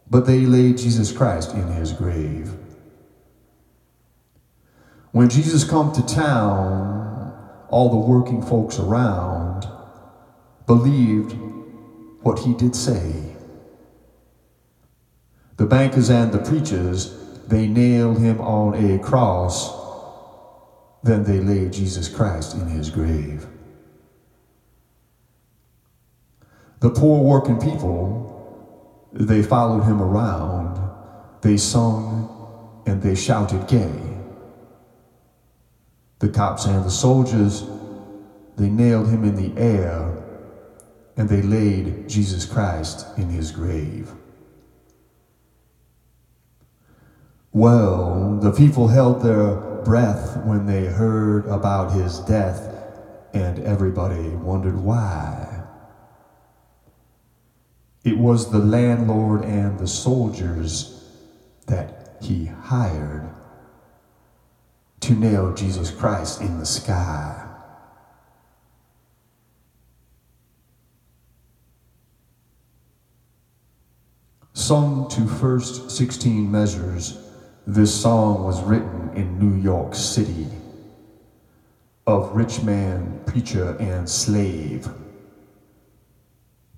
But 0.08 0.26
they 0.26 0.40
laid 0.40 0.78
Jesus 0.78 1.10
Christ 1.10 1.54
in 1.54 1.66
his 1.68 1.92
grave. 1.92 2.52
When 5.12 5.28
Jesus 5.28 5.64
come 5.64 5.92
to 5.92 6.06
town, 6.06 7.32
all 7.68 7.88
the 7.88 7.96
working 7.96 8.42
folks 8.42 8.78
around 8.78 9.66
believed 10.66 11.32
what 12.22 12.40
he 12.40 12.54
did 12.54 12.76
say. 12.76 13.36
The 15.56 15.66
bankers 15.66 16.10
and 16.10 16.32
the 16.32 16.38
preachers, 16.38 17.16
they 17.46 17.66
nailed 17.66 18.18
him 18.18 18.40
on 18.40 18.74
a 18.74 18.98
cross. 18.98 19.78
Then 21.02 21.24
they 21.24 21.40
laid 21.40 21.72
Jesus 21.72 22.08
Christ 22.08 22.54
in 22.54 22.66
his 22.66 22.90
grave. 22.90 23.46
The 26.80 26.90
poor 26.90 27.22
working 27.22 27.60
people, 27.60 29.08
they 29.12 29.42
followed 29.42 29.82
him 29.82 30.00
around. 30.00 30.80
They 31.42 31.56
sung 31.56 32.82
and 32.86 33.02
they 33.02 33.14
shouted 33.14 33.68
gay. 33.68 34.00
The 36.20 36.28
cops 36.28 36.64
and 36.64 36.84
the 36.84 36.90
soldiers, 36.90 37.64
they 38.56 38.68
nailed 38.68 39.08
him 39.08 39.24
in 39.24 39.36
the 39.36 39.60
air 39.60 40.16
and 41.16 41.28
they 41.28 41.42
laid 41.42 42.08
Jesus 42.08 42.46
Christ 42.46 43.06
in 43.18 43.28
his 43.28 43.52
grave. 43.52 44.10
Well, 47.52 48.38
the 48.40 48.52
people 48.52 48.88
held 48.88 49.22
their 49.22 49.54
breath 49.84 50.38
when 50.44 50.66
they 50.66 50.86
heard 50.86 51.46
about 51.46 51.92
his 51.92 52.20
death, 52.20 52.74
and 53.34 53.58
everybody 53.64 54.28
wondered 54.28 54.80
why. 54.80 55.49
It 58.04 58.16
was 58.16 58.50
the 58.50 58.58
landlord 58.58 59.44
and 59.44 59.78
the 59.78 59.86
soldiers 59.86 61.04
that 61.66 62.16
he 62.22 62.46
hired 62.46 63.28
to 65.00 65.14
nail 65.14 65.54
Jesus 65.54 65.90
Christ 65.90 66.40
in 66.40 66.58
the 66.58 66.66
sky. 66.66 67.46
Sung 74.52 75.08
to 75.08 75.26
first 75.26 75.90
16 75.90 76.50
measures, 76.50 77.18
this 77.66 77.98
song 78.02 78.44
was 78.44 78.62
written 78.62 79.10
in 79.14 79.38
New 79.38 79.60
York 79.60 79.94
City 79.94 80.46
of 82.06 82.34
rich 82.34 82.62
man, 82.62 83.20
preacher, 83.26 83.76
and 83.78 84.08
slave. 84.08 84.88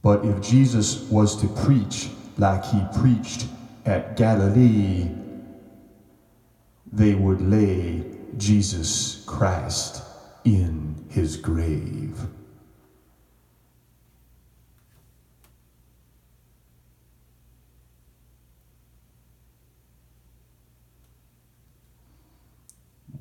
But 0.03 0.25
if 0.25 0.43
Jesus 0.43 1.09
was 1.09 1.41
to 1.41 1.49
preach 1.65 2.11
like 2.37 2.65
he 2.65 2.83
preached 3.01 3.47
at 3.87 4.17
Galilee, 4.17 5.09
they 6.93 7.15
would 7.15 7.41
lay 7.41 8.05
Jesus 8.37 9.25
Christ 9.27 10.03
in 10.45 11.07
his 11.09 11.37
grave. 11.37 12.19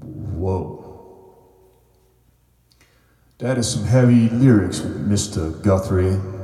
Whoa. 0.01 0.79
That 3.37 3.59
is 3.59 3.71
some 3.71 3.85
heavy 3.85 4.29
lyrics, 4.29 4.79
Mr. 4.79 5.61
Guthrie. 5.61 6.40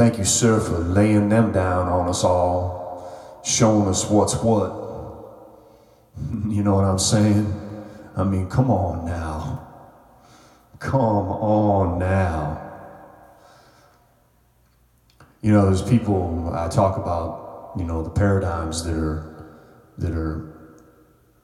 Thank 0.00 0.16
you, 0.16 0.24
sir, 0.24 0.58
for 0.60 0.78
laying 0.78 1.28
them 1.28 1.52
down 1.52 1.86
on 1.86 2.08
us 2.08 2.24
all, 2.24 3.42
showing 3.44 3.86
us 3.86 4.08
what's 4.08 4.34
what. 4.36 4.70
You 6.48 6.62
know 6.62 6.76
what 6.76 6.84
I'm 6.84 6.98
saying? 6.98 7.44
I 8.16 8.24
mean, 8.24 8.48
come 8.48 8.70
on 8.70 9.04
now. 9.04 9.68
Come 10.78 11.28
on 11.28 11.98
now. 11.98 12.62
You 15.42 15.52
know, 15.52 15.66
there's 15.66 15.82
people 15.82 16.50
I 16.54 16.68
talk 16.68 16.96
about, 16.96 17.72
you 17.76 17.84
know, 17.84 18.02
the 18.02 18.08
paradigms 18.08 18.82
that 18.84 18.96
are 18.96 19.54
that 19.98 20.12
are, 20.12 20.80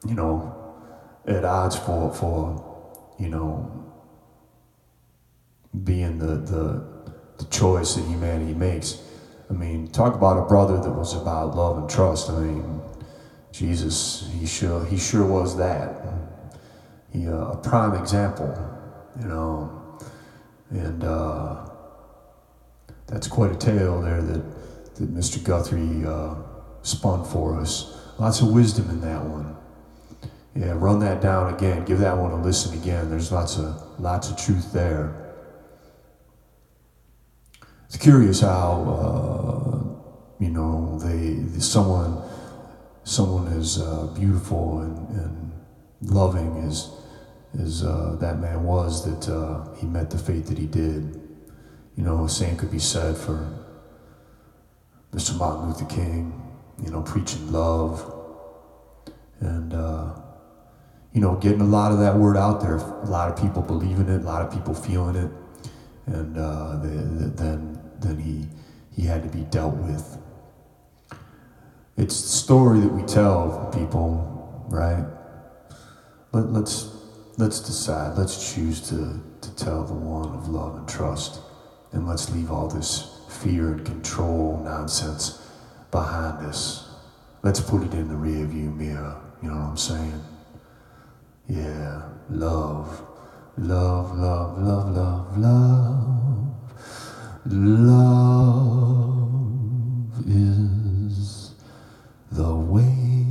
you 0.09 0.15
know, 0.15 0.75
at 1.27 1.45
odds 1.45 1.77
for 1.77 2.11
for, 2.11 3.05
you 3.19 3.29
know, 3.29 3.71
being 5.85 6.17
the 6.17 6.37
the 6.37 6.97
the 7.39 7.45
choice 7.47 7.95
that 7.95 8.05
humanity 8.05 8.55
makes. 8.55 9.03
I 9.49 9.53
mean, 9.53 9.89
talk 9.89 10.15
about 10.15 10.39
a 10.39 10.47
brother 10.47 10.81
that 10.81 10.91
was 10.91 11.15
about 11.15 11.55
love 11.55 11.79
and 11.79 11.89
trust. 11.89 12.31
I 12.31 12.39
mean, 12.39 12.81
Jesus, 13.53 14.29
he 14.39 14.47
sure 14.47 14.85
he 14.87 14.99
sure 14.99 15.25
was 15.25 15.57
that. 15.57 16.03
He 17.13 17.29
uh, 17.29 17.53
a 17.53 17.57
prime 17.57 17.95
example, 17.95 18.55
you 19.21 19.29
know, 19.29 19.99
and 20.71 21.05
uh, 21.05 21.69
that's 23.07 23.29
quite 23.29 23.53
a 23.53 23.57
tale 23.57 24.03
there 24.03 24.21
that 24.21 24.43
that 24.97 25.15
Mr. 25.15 25.43
Guthrie 25.43 26.05
uh, 26.07 26.35
spun 26.83 27.25
for 27.25 27.59
us. 27.61 27.99
Lots 28.19 28.41
of 28.41 28.53
wisdom 28.53 28.89
in 28.91 29.01
that 29.03 29.23
one. 29.23 29.57
Yeah, 30.55 30.73
run 30.75 31.01
that 31.01 31.21
down 31.21 31.53
again. 31.53 31.85
Give 31.85 31.99
that 31.99 32.17
one 32.17 32.31
a 32.33 32.43
listen 32.43 32.79
again. 32.79 33.11
There's 33.11 33.31
lots 33.31 33.59
of 33.59 34.01
lots 34.01 34.31
of 34.31 34.39
truth 34.39 34.73
there. 34.73 35.26
It's 37.97 38.05
curious 38.05 38.41
how 38.43 38.73
uh, 39.01 40.45
you 40.45 40.51
know 40.51 40.99
they 40.99 41.59
someone 41.59 42.23
someone 43.05 43.51
as 43.55 43.81
uh, 43.81 44.09
beautiful 44.15 44.81
and, 44.81 45.09
and, 45.17 45.53
loving 46.03 46.63
as 46.69 46.91
as 47.59 47.83
uh, 47.83 48.19
that 48.21 48.39
man 48.39 48.65
was 48.65 49.07
that 49.07 49.33
uh, 49.33 49.73
he 49.77 49.87
met 49.87 50.11
the 50.11 50.19
fate 50.19 50.45
that 50.45 50.59
he 50.59 50.67
did. 50.67 51.19
You 51.97 52.05
know, 52.05 52.27
same 52.27 52.59
could 52.59 52.71
be 52.71 52.79
said 52.79 53.17
for 53.17 53.51
Mr. 55.15 55.35
Martin 55.39 55.69
Luther 55.69 55.87
King. 55.87 56.35
You 56.85 56.91
know, 56.91 57.01
preaching 57.01 57.51
love 57.51 58.05
and 59.41 59.73
uh, 59.73 60.21
you 61.15 61.23
know 61.23 61.37
getting 61.37 61.63
a 61.63 61.71
lot 61.79 61.93
of 61.93 61.99
that 62.01 62.15
word 62.15 62.37
out 62.37 62.61
there. 62.61 62.77
A 62.77 63.07
lot 63.07 63.33
of 63.33 63.43
people 63.43 63.63
believing 63.63 64.11
it, 64.11 64.21
a 64.21 64.27
lot 64.27 64.43
of 64.43 64.53
people 64.53 64.75
feeling 64.75 65.17
it, 65.17 65.31
and 66.05 66.37
uh, 66.37 66.77
they, 66.83 66.91
they, 66.91 67.31
then 67.43 67.86
then 68.01 68.19
he 68.19 68.49
he 68.95 69.07
had 69.07 69.23
to 69.23 69.29
be 69.29 69.45
dealt 69.45 69.75
with. 69.75 70.19
It's 71.97 72.21
the 72.23 72.29
story 72.29 72.81
that 72.81 72.93
we 72.93 73.03
tell 73.03 73.71
people, 73.75 74.65
right? 74.69 75.05
Let, 76.33 76.53
let's 76.53 76.97
let's 77.37 77.61
decide. 77.61 78.17
Let's 78.17 78.55
choose 78.55 78.81
to, 78.89 79.21
to 79.41 79.57
tell 79.57 79.85
the 79.85 79.95
one 79.95 80.35
of 80.35 80.49
love 80.49 80.77
and 80.77 80.89
trust. 80.89 81.41
And 81.93 82.07
let's 82.07 82.31
leave 82.31 82.51
all 82.51 82.69
this 82.69 83.21
fear 83.29 83.73
and 83.73 83.85
control 83.85 84.61
nonsense 84.65 85.43
behind 85.91 86.45
us. 86.47 86.91
Let's 87.43 87.61
put 87.61 87.83
it 87.83 87.95
in 87.95 88.09
the 88.09 88.15
rearview 88.15 88.75
mirror. 88.77 89.21
You 89.43 89.51
know 89.51 89.57
what 89.57 89.71
I'm 89.71 89.77
saying? 89.77 90.25
Yeah, 91.49 92.03
love, 92.29 93.03
love, 93.57 94.17
love, 94.19 94.59
love, 94.59 94.97
love, 94.97 95.39
love. 95.39 96.46
Love 97.49 99.33
is 100.27 101.55
the 102.33 102.55
way. 102.55 103.27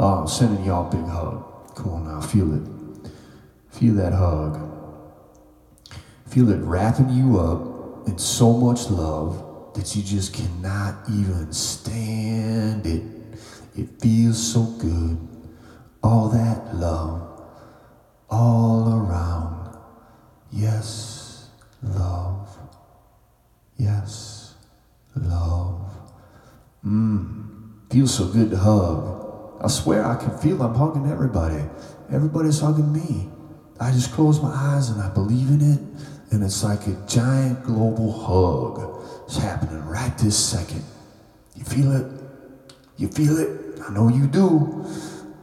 Oh, 0.00 0.20
I'm 0.20 0.26
sending 0.26 0.64
y'all 0.64 0.88
a 0.88 0.90
big 0.90 1.06
hug. 1.06 1.76
Come 1.76 1.90
on 1.90 2.04
now, 2.04 2.20
feel 2.20 2.52
it. 2.54 2.62
Feel 3.70 3.94
that 3.94 4.12
hug. 4.12 4.60
Feel 6.28 6.50
it 6.50 6.60
wrapping 6.62 7.10
you 7.10 7.38
up 7.38 8.08
in 8.08 8.18
so 8.18 8.52
much 8.52 8.90
love 8.90 9.72
that 9.74 9.94
you 9.94 10.02
just 10.02 10.34
cannot 10.34 10.96
even 11.08 11.52
stand 11.52 12.86
it. 12.86 13.02
It 13.76 14.00
feels 14.00 14.52
so 14.52 14.62
good. 14.80 15.18
All 16.02 16.28
that 16.28 16.74
love 16.74 17.24
all 18.30 18.92
around. 18.92 19.78
Yes, 20.50 21.23
love. 21.84 22.48
Yes, 23.76 24.54
love. 25.16 25.92
Mmm. 26.86 27.90
Feels 27.90 28.14
so 28.14 28.26
good 28.26 28.50
to 28.50 28.56
hug. 28.56 29.60
I 29.62 29.68
swear 29.68 30.04
I 30.04 30.16
can 30.16 30.36
feel 30.38 30.62
I'm 30.62 30.74
hugging 30.74 31.10
everybody. 31.10 31.62
Everybody's 32.10 32.60
hugging 32.60 32.92
me. 32.92 33.28
I 33.80 33.90
just 33.92 34.12
close 34.12 34.42
my 34.42 34.52
eyes 34.52 34.90
and 34.90 35.00
I 35.00 35.08
believe 35.10 35.48
in 35.48 35.60
it. 35.60 35.80
And 36.32 36.42
it's 36.42 36.64
like 36.64 36.86
a 36.86 36.96
giant 37.06 37.62
global 37.64 38.12
hug. 38.12 39.04
It's 39.26 39.36
happening 39.36 39.84
right 39.86 40.16
this 40.18 40.36
second. 40.36 40.84
You 41.54 41.64
feel 41.64 41.92
it? 41.92 42.06
You 42.96 43.08
feel 43.08 43.38
it? 43.38 43.80
I 43.86 43.92
know 43.92 44.08
you 44.08 44.26
do. 44.26 44.84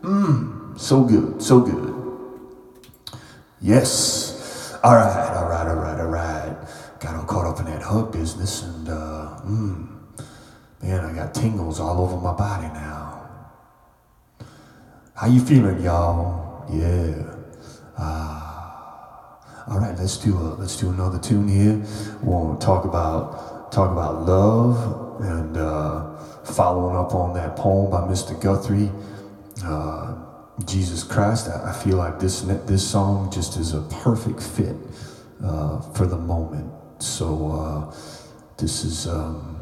Mmm. 0.01 0.79
So 0.79 1.03
good. 1.03 1.41
So 1.41 1.61
good. 1.61 1.93
Yes. 3.61 4.77
All 4.83 4.95
right. 4.95 5.30
Hug 7.91 8.11
business 8.11 8.63
and, 8.63 8.87
uh, 8.87 9.39
mmm. 9.45 9.87
Man, 10.81 11.05
I 11.05 11.13
got 11.13 11.33
tingles 11.33 11.79
all 11.79 12.01
over 12.01 12.17
my 12.17 12.33
body 12.33 12.67
now. 12.67 13.29
How 15.13 15.27
you 15.27 15.39
feeling, 15.39 15.83
y'all? 15.83 16.65
Yeah. 16.71 17.35
Ah. 17.97 18.51
All 19.67 19.77
right, 19.77 19.95
let's 19.99 20.17
do 20.17 20.35
a 20.37 20.57
let's 20.59 20.75
do 20.77 20.89
another 20.89 21.19
tune 21.19 21.47
here. 21.47 21.79
We'll 22.23 22.57
talk 22.57 22.85
about 22.85 23.71
talk 23.71 23.91
about 23.91 24.25
love 24.25 25.21
and 25.21 25.55
uh, 25.55 26.17
following 26.43 26.95
up 26.95 27.13
on 27.13 27.33
that 27.35 27.55
poem 27.55 27.91
by 27.91 28.01
Mr. 28.01 28.33
Guthrie, 28.41 28.91
uh, 29.63 30.15
Jesus 30.65 31.03
Christ. 31.03 31.47
I, 31.47 31.69
I, 31.69 31.73
feel 31.73 31.97
like 31.97 32.19
this 32.19 32.41
this 32.41 32.89
song 32.89 33.31
just 33.31 33.57
is 33.57 33.73
a 33.73 33.81
perfect 34.03 34.41
fit 34.41 34.75
uh, 35.43 35.79
for 35.93 36.07
the 36.07 36.17
moment. 36.17 36.71
So 37.01 37.51
uh, 37.51 37.95
this 38.57 38.83
is 38.83 39.07
um, 39.07 39.59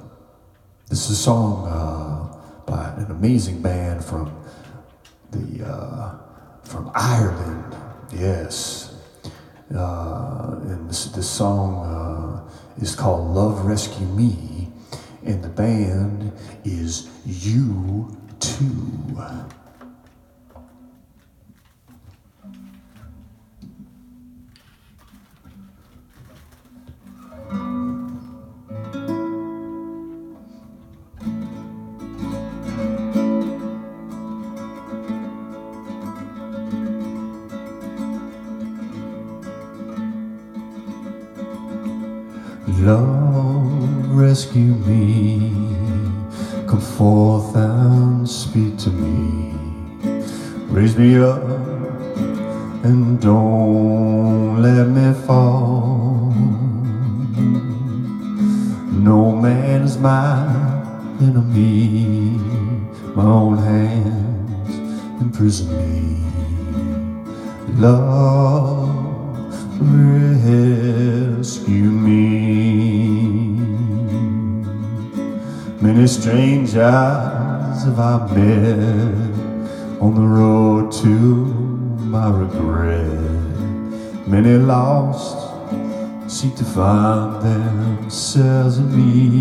this 0.89 1.05
is 1.05 1.11
a 1.11 1.15
song 1.23 1.67
uh, 1.67 2.37
by 2.65 2.93
an 2.97 3.09
amazing 3.11 3.61
band 3.61 4.03
from 4.03 4.35
the 5.31 5.65
uh, 5.65 6.17
from 6.63 6.91
Ireland. 6.93 7.77
Yes. 8.11 8.93
And 9.69 10.89
this, 10.89 11.05
this 11.05 11.29
song 11.29 12.49
is 12.81 12.95
called 12.95 13.33
Love 13.33 13.65
Rescue 13.65 14.07
Me, 14.07 14.67
and 15.23 15.41
the 15.41 15.49
band 15.49 16.33
is 16.65 17.07
U2. 17.25 19.15
Love, 19.15 19.58
rescue 44.29 44.75
me. 44.85 45.49
Come 46.67 46.81
forth 46.97 47.55
and 47.55 48.29
speak 48.29 48.77
to 48.85 48.91
me. 48.91 49.55
Raise 50.69 50.95
me 50.95 51.17
up 51.17 51.41
and 52.83 53.19
don't 53.19 54.61
let 54.61 54.85
me 54.97 55.07
fall. 55.25 56.31
No 59.09 59.31
man 59.31 59.81
is 59.81 59.97
my 59.97 60.45
enemy. 61.19 62.37
My 63.15 63.23
own 63.23 63.57
hands 63.57 64.75
imprison 65.23 65.69
me. 65.79 66.21
Love, 67.81 68.89
rescue 70.51 71.89
me. 72.07 73.18
Many 75.81 76.07
strange 76.07 76.75
eyes 76.75 77.85
have 77.85 77.99
I 77.99 78.27
met 78.35 80.01
on 80.01 80.13
the 80.13 80.27
road 80.27 80.91
to 80.91 81.05
my 81.07 82.29
regret. 82.29 84.27
Many 84.27 84.57
lost 84.57 85.37
seek 86.29 86.53
to 86.57 86.65
find 86.65 87.41
themselves 87.41 88.77
in 88.77 88.91
me. 88.91 89.39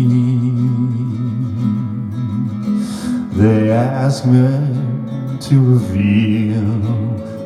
They 3.33 3.71
ask 3.71 4.25
me 4.25 4.47
to 5.41 5.59
reveal 5.59 6.63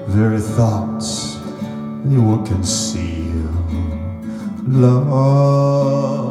very 0.06 0.39
thoughts 0.39 1.39
they 2.06 2.17
will 2.17 2.45
conceal. 2.45 3.49
Love 4.67 6.22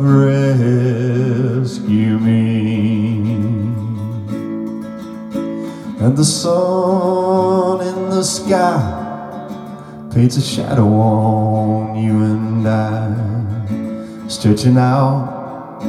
rescue 0.00 1.86
me. 2.18 3.20
And 5.98 6.16
the 6.16 6.24
sun 6.24 7.80
in 7.80 8.10
the 8.10 8.22
sky 8.22 9.04
paints 10.12 10.36
a 10.36 10.42
shadow 10.42 10.86
on 10.86 11.96
you 11.96 12.22
and 12.22 12.66
I, 12.68 14.28
stretching 14.28 14.78
out 14.78 15.82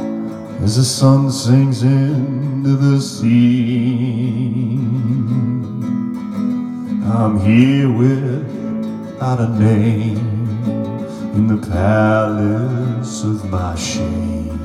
as 0.62 0.76
the 0.76 0.84
sun 0.84 1.30
sinks 1.30 1.82
into 1.82 2.76
the 2.76 3.00
sea. 3.00 4.78
I'm 7.10 7.38
here 7.40 7.90
without 7.90 9.40
a 9.40 9.48
name 9.58 10.57
in 11.38 11.46
the 11.46 11.66
palace 11.68 13.22
of 13.22 13.48
my 13.48 13.72
shame. 13.76 14.58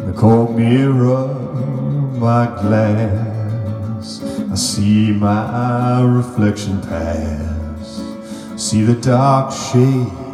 The 0.05 0.13
cold 0.15 0.55
mirror, 0.55 1.29
my 2.21 2.45
glass, 2.61 4.23
I 4.53 4.55
see 4.57 5.13
my 5.13 6.03
reflection 6.03 6.83
pass. 6.83 8.03
See 8.59 8.83
the 8.83 9.01
dark 9.01 9.53
shades 9.53 10.26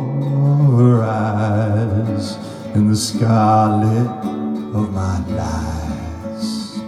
of 0.72 0.78
her 0.78 1.02
eyes 1.02 2.36
and 2.74 2.90
the 2.90 2.96
scarlet 2.96 4.08
of 4.74 4.92
my 4.92 5.18
lies. 5.28 6.78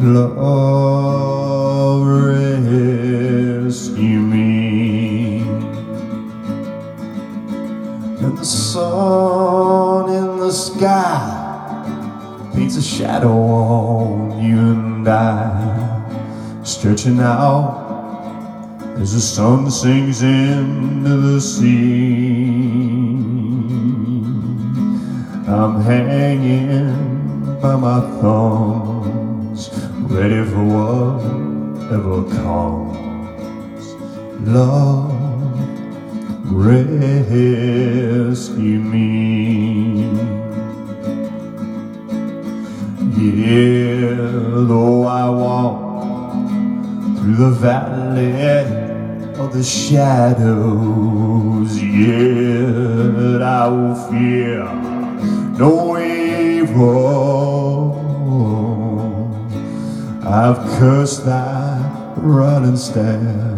Love, 0.00 0.46
rescue 3.64 4.20
me. 4.20 5.40
And 8.20 8.38
the 8.38 8.44
sun 8.44 10.08
in 10.10 10.38
the 10.38 10.52
sky 10.52 11.43
shadow 12.72 13.32
on 13.32 14.42
you 14.42 14.58
and 14.58 15.08
I, 15.08 16.62
stretching 16.62 17.20
out 17.20 17.84
as 18.98 19.12
the 19.14 19.20
sun 19.20 19.70
sinks 19.70 20.22
into 20.22 21.16
the 21.16 21.40
sea. 21.40 22.44
I'm 25.46 25.80
hanging 25.82 27.60
by 27.60 27.76
my 27.76 28.00
thumbs, 28.20 29.70
ready 30.10 30.44
for 30.44 30.64
whatever 30.64 32.24
comes. 32.34 33.94
Love, 34.48 35.12
rescue 36.52 37.30
me. 38.80 40.43
Yeah, 43.24 44.20
though 44.68 45.04
I 45.04 45.30
walk 45.30 45.78
through 47.16 47.36
the 47.36 47.52
valley 47.52 48.34
of 49.40 49.50
the 49.50 49.62
shadows, 49.64 50.62
yet 51.82 53.40
I 53.40 53.66
will 53.68 53.94
fear 54.10 54.64
no 55.58 55.96
evil. 55.96 56.84
I've 60.22 60.58
cursed 60.78 61.24
thy 61.24 62.12
rod 62.18 62.64
and 62.64 62.78
staff, 62.78 63.56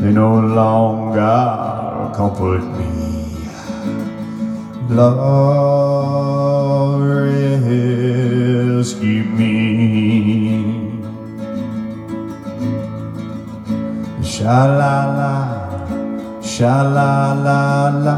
they 0.00 0.12
no 0.12 0.38
longer 0.38 2.12
comfort 2.14 2.60
me. 2.76 2.92
Lord, 4.90 5.95
la, 15.18 15.32
sha 16.42 16.82
la 16.82 17.34
la, 17.44 18.16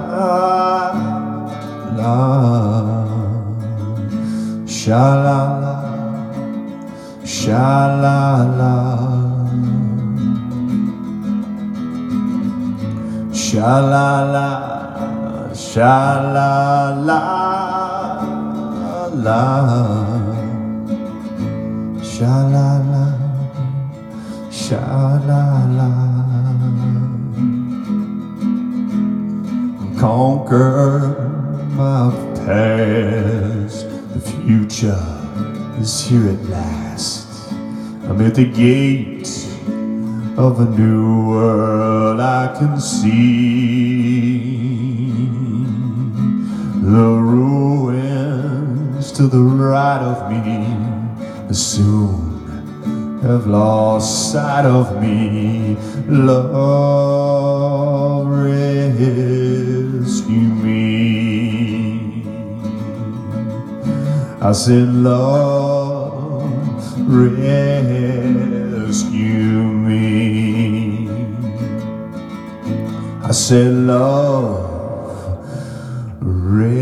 sha 7.25 7.85
la. 8.37 8.99
La, 14.33 14.55
sha 15.55 16.21
la 16.35 16.93
la 17.07 17.21
la, 19.25 20.28
sha 22.19 22.37
la 22.53 22.69
la. 22.93 23.07
Sha 24.51 24.83
la 25.29 25.43
la. 25.79 25.91
Conquer 30.01 31.15
my 31.79 32.11
past. 32.45 33.87
The 34.15 34.21
future 34.21 35.07
is 35.79 35.93
here 36.09 36.29
at 36.35 36.43
last. 36.51 37.53
I'm 38.09 38.21
at 38.21 38.35
the 38.35 38.47
gate 38.47 39.31
of 40.37 40.59
a 40.59 40.69
new 40.77 41.29
world 41.29 42.19
I 42.21 42.53
can 42.59 42.81
see. 42.81 43.29
The 46.83 47.11
ruins 47.33 49.13
to 49.13 49.29
the 49.29 49.39
right 49.39 50.03
of 50.03 50.29
me 50.33 50.98
soon 51.55 52.39
have 53.23 53.47
lost 53.47 54.33
sight 54.33 54.65
of 54.65 55.01
me. 55.03 55.77
Love, 56.07 57.47
rescue 58.29 59.09
me. 60.65 62.23
I 64.41 64.53
said, 64.53 64.89
Love, 64.89 66.53
rescue 67.09 67.63
me. 69.87 71.09
I 73.23 73.33
said, 73.33 73.73
Love, 73.73 75.45
rescue 76.21 76.79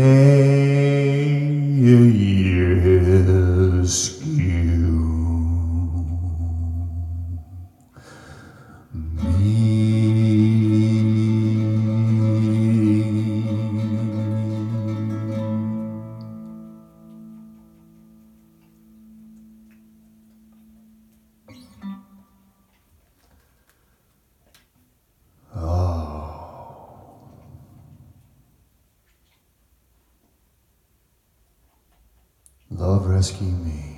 rescue 33.17 33.47
me. 33.47 33.97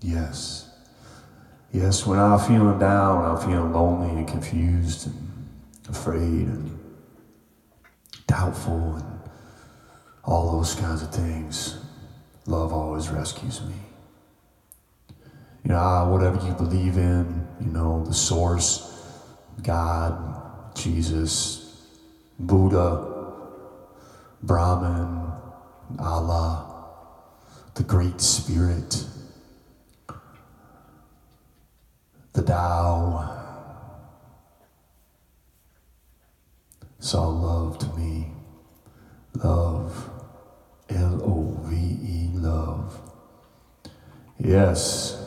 Yes. 0.00 0.70
Yes, 1.72 2.06
when 2.06 2.20
I'm 2.20 2.38
feeling 2.38 2.78
down, 2.78 3.24
I'm 3.24 3.38
feeling 3.38 3.72
lonely 3.72 4.10
and 4.10 4.28
confused 4.28 5.08
and 5.08 5.16
afraid 5.88 6.46
and 6.46 6.78
doubtful 8.28 8.94
and 8.94 9.20
all 10.22 10.52
those 10.52 10.76
kinds 10.76 11.02
of 11.02 11.12
things. 11.12 11.76
Love 12.46 12.72
always 12.72 13.08
rescues 13.08 13.60
me. 13.62 13.74
You 15.64 15.70
know, 15.70 16.08
whatever 16.12 16.38
you 16.46 16.52
believe 16.52 16.96
in, 16.96 17.48
you 17.60 17.72
know, 17.72 18.04
the 18.04 18.14
source, 18.14 18.70
God, 19.60 20.76
Jesus, 20.76 21.82
Buddha, 22.38 23.32
Brahman, 24.40 25.32
Allah, 25.98 26.63
the 27.74 27.82
Great 27.82 28.20
Spirit, 28.20 29.04
the 32.32 32.42
Tao. 32.42 33.40
All 37.00 37.28
love 37.28 37.78
to 37.78 37.86
me. 37.98 38.32
Love. 39.34 40.10
L 40.88 41.20
O 41.22 41.58
V 41.64 41.76
E, 41.76 42.30
love. 42.34 43.00
Yes. 44.38 45.20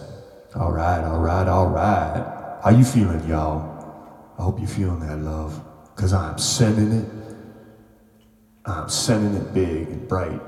All 0.56 0.72
right, 0.72 1.04
all 1.04 1.20
right, 1.20 1.48
all 1.48 1.68
right. 1.68 2.60
How 2.64 2.70
you 2.70 2.84
feeling, 2.84 3.28
y'all? 3.28 4.34
I 4.40 4.44
hope 4.44 4.60
you're 4.60 4.68
feeling 4.68 5.02
that 5.02 5.18
love. 5.18 5.62
Because 5.96 6.14
I'm 6.14 6.38
sending 6.38 6.92
it. 6.92 7.06
I'm 8.66 8.90
sending 8.90 9.42
it 9.42 9.54
big 9.54 9.88
and 9.88 10.08
bright 10.08 10.42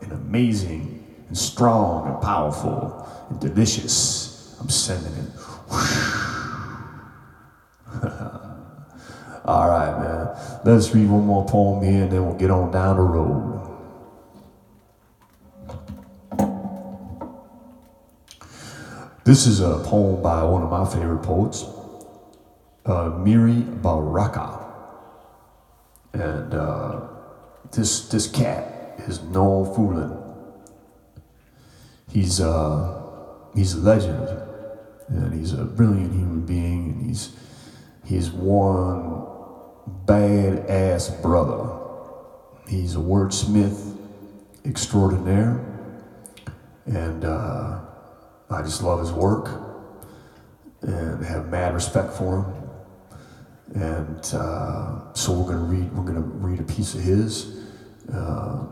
and 0.00 0.12
amazing 0.12 0.97
and 1.28 1.38
strong 1.38 2.08
and 2.08 2.20
powerful 2.20 3.08
and 3.30 3.40
delicious. 3.40 4.56
I'm 4.60 4.68
sending 4.68 5.12
it. 5.12 5.30
All 9.44 9.68
right, 9.68 9.98
man. 9.98 10.28
Let's 10.64 10.94
read 10.94 11.08
one 11.08 11.24
more 11.24 11.46
poem 11.46 11.82
here 11.82 12.02
and 12.02 12.12
then 12.12 12.26
we'll 12.26 12.36
get 12.36 12.50
on 12.50 12.70
down 12.70 12.96
the 12.96 13.02
road. 13.02 13.54
This 19.24 19.46
is 19.46 19.60
a 19.60 19.78
poem 19.84 20.22
by 20.22 20.42
one 20.42 20.62
of 20.62 20.70
my 20.70 20.86
favorite 20.86 21.22
poets, 21.22 21.64
uh, 22.86 23.10
Amiri 23.10 23.82
Baraka. 23.82 24.64
And 26.14 26.54
uh, 26.54 27.00
this, 27.70 28.08
this 28.08 28.26
cat 28.26 28.94
is 29.06 29.22
no 29.22 29.66
fooling. 29.74 30.27
He's, 32.10 32.40
uh, 32.40 33.02
he's 33.54 33.74
a 33.74 33.78
legend, 33.78 34.28
and 35.08 35.34
he's 35.34 35.52
a 35.52 35.64
brilliant 35.64 36.12
human 36.12 36.46
being, 36.46 36.92
and 36.92 37.06
he's, 37.06 37.36
he's 38.04 38.30
one 38.30 39.24
badass 40.06 41.20
brother. 41.22 41.74
He's 42.66 42.96
a 42.96 42.98
wordsmith 42.98 43.96
extraordinaire, 44.64 45.64
and 46.86 47.24
uh, 47.24 47.80
I 48.50 48.62
just 48.62 48.82
love 48.82 49.00
his 49.00 49.12
work 49.12 49.48
and 50.82 51.24
have 51.24 51.48
mad 51.48 51.74
respect 51.74 52.12
for 52.12 52.42
him. 52.42 52.54
And 53.74 54.34
uh, 54.34 55.12
so 55.12 55.32
we're 55.32 55.52
gonna 55.52 55.64
read. 55.64 55.92
We're 55.92 56.04
gonna 56.04 56.20
read 56.20 56.60
a 56.60 56.62
piece 56.62 56.94
of 56.94 57.02
his. 57.02 57.66
Uh, 58.10 58.64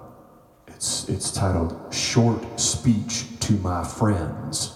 it's 0.77 1.09
it's 1.09 1.33
titled 1.33 1.75
"Short 1.93 2.61
Speech 2.61 3.25
to 3.41 3.55
my 3.55 3.83
friends. 3.83 4.75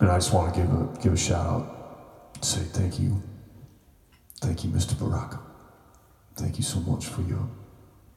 And 0.00 0.08
I 0.10 0.16
just 0.16 0.32
want 0.32 0.54
to 0.54 0.60
give 0.60 0.72
a, 0.72 1.02
give 1.02 1.12
a 1.12 1.16
shout 1.16 1.44
out, 1.46 2.38
say 2.40 2.60
thank 2.60 3.00
you. 3.00 3.20
Thank 4.40 4.64
you, 4.64 4.70
Mr. 4.70 4.98
Baraka. 4.98 5.40
Thank 6.36 6.56
you 6.56 6.62
so 6.62 6.78
much 6.80 7.06
for 7.06 7.22
your 7.22 7.48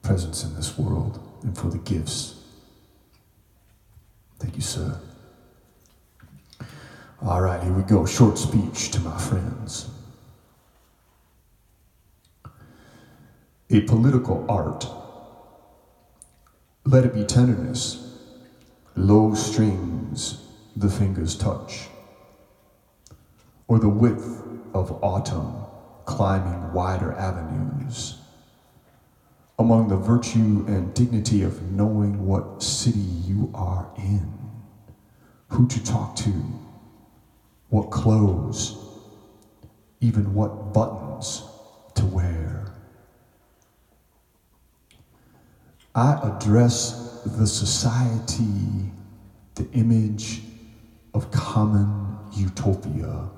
presence 0.00 0.44
in 0.44 0.54
this 0.54 0.78
world 0.78 1.18
and 1.42 1.58
for 1.58 1.66
the 1.68 1.78
gifts. 1.78 2.36
Thank 4.38 4.54
you, 4.54 4.62
sir. 4.62 4.98
All 7.20 7.40
right, 7.42 7.62
here 7.62 7.72
we 7.72 7.82
go. 7.82 8.06
Short 8.06 8.38
speech 8.38 8.92
to 8.92 9.00
my 9.00 9.18
friends. 9.18 9.90
A 13.72 13.80
political 13.80 14.44
art. 14.50 14.86
Let 16.84 17.06
it 17.06 17.14
be 17.14 17.24
tenderness, 17.24 18.18
low 18.96 19.32
strings 19.32 20.46
the 20.76 20.90
fingers 20.90 21.34
touch, 21.34 21.88
or 23.68 23.78
the 23.78 23.88
width 23.88 24.42
of 24.74 25.02
autumn 25.02 25.54
climbing 26.04 26.74
wider 26.74 27.12
avenues. 27.14 28.18
Among 29.58 29.88
the 29.88 29.96
virtue 29.96 30.66
and 30.68 30.92
dignity 30.92 31.42
of 31.42 31.62
knowing 31.72 32.26
what 32.26 32.62
city 32.62 32.98
you 32.98 33.50
are 33.54 33.90
in, 33.96 34.34
who 35.48 35.66
to 35.68 35.82
talk 35.82 36.14
to, 36.16 36.30
what 37.70 37.90
clothes, 37.90 38.76
even 40.02 40.34
what 40.34 40.74
buttons 40.74 41.42
to 41.94 42.04
wear. 42.04 42.41
I 45.94 46.12
address 46.22 47.22
the 47.24 47.46
society, 47.46 48.90
the 49.54 49.70
image 49.72 50.40
of 51.14 51.30
common 51.30 52.16
utopia. 52.32 53.28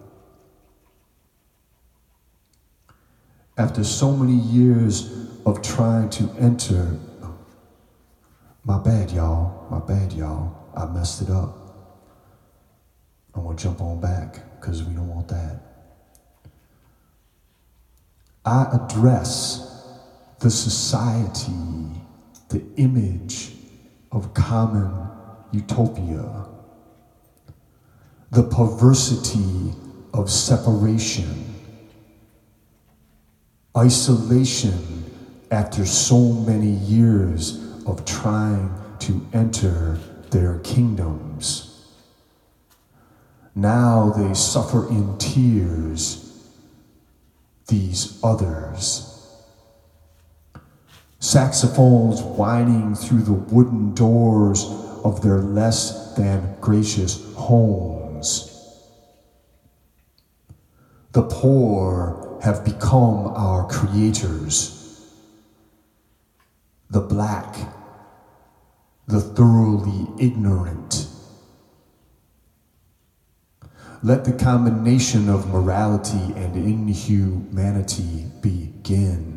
After 3.56 3.84
so 3.84 4.12
many 4.12 4.36
years 4.36 5.28
of 5.46 5.62
trying 5.62 6.10
to 6.10 6.30
enter, 6.38 6.96
oh, 7.22 7.38
my 8.64 8.78
bad, 8.78 9.10
y'all, 9.10 9.66
my 9.70 9.80
bad, 9.80 10.12
y'all, 10.12 10.56
I 10.76 10.86
messed 10.86 11.22
it 11.22 11.30
up. 11.30 11.60
I'm 13.34 13.42
gonna 13.42 13.56
jump 13.56 13.80
on 13.80 14.00
back 14.00 14.60
because 14.60 14.84
we 14.84 14.94
don't 14.94 15.08
want 15.08 15.28
that. 15.28 15.60
I 18.44 18.66
address 18.72 19.86
the 20.40 20.50
society, 20.50 22.00
the 22.48 22.62
image 22.76 23.52
of 24.12 24.34
common 24.34 25.08
utopia, 25.52 26.46
the 28.30 28.42
perversity 28.42 29.72
of 30.12 30.30
separation, 30.30 31.54
isolation 33.76 35.04
after 35.50 35.84
so 35.84 36.32
many 36.32 36.70
years 36.70 37.60
of 37.86 38.04
trying 38.04 38.72
to 39.00 39.26
enter 39.32 39.98
their 40.30 40.58
kingdoms. 40.60 41.70
Now 43.54 44.10
they 44.10 44.34
suffer 44.34 44.88
in 44.88 45.16
tears, 45.18 46.48
these 47.68 48.18
others. 48.22 49.13
Saxophones 51.24 52.20
whining 52.20 52.94
through 52.94 53.22
the 53.22 53.32
wooden 53.32 53.94
doors 53.94 54.66
of 55.04 55.22
their 55.22 55.38
less 55.38 56.14
than 56.16 56.54
gracious 56.60 57.34
homes. 57.34 58.50
The 61.12 61.22
poor 61.22 62.38
have 62.42 62.62
become 62.62 63.28
our 63.28 63.66
creators. 63.68 65.10
The 66.90 67.00
black, 67.00 67.56
the 69.06 69.22
thoroughly 69.22 70.06
ignorant 70.18 71.08
let 74.02 74.26
the 74.26 74.32
combination 74.32 75.30
of 75.30 75.48
morality 75.48 76.34
and 76.36 76.54
inhumanity 76.54 78.26
begin. 78.42 79.33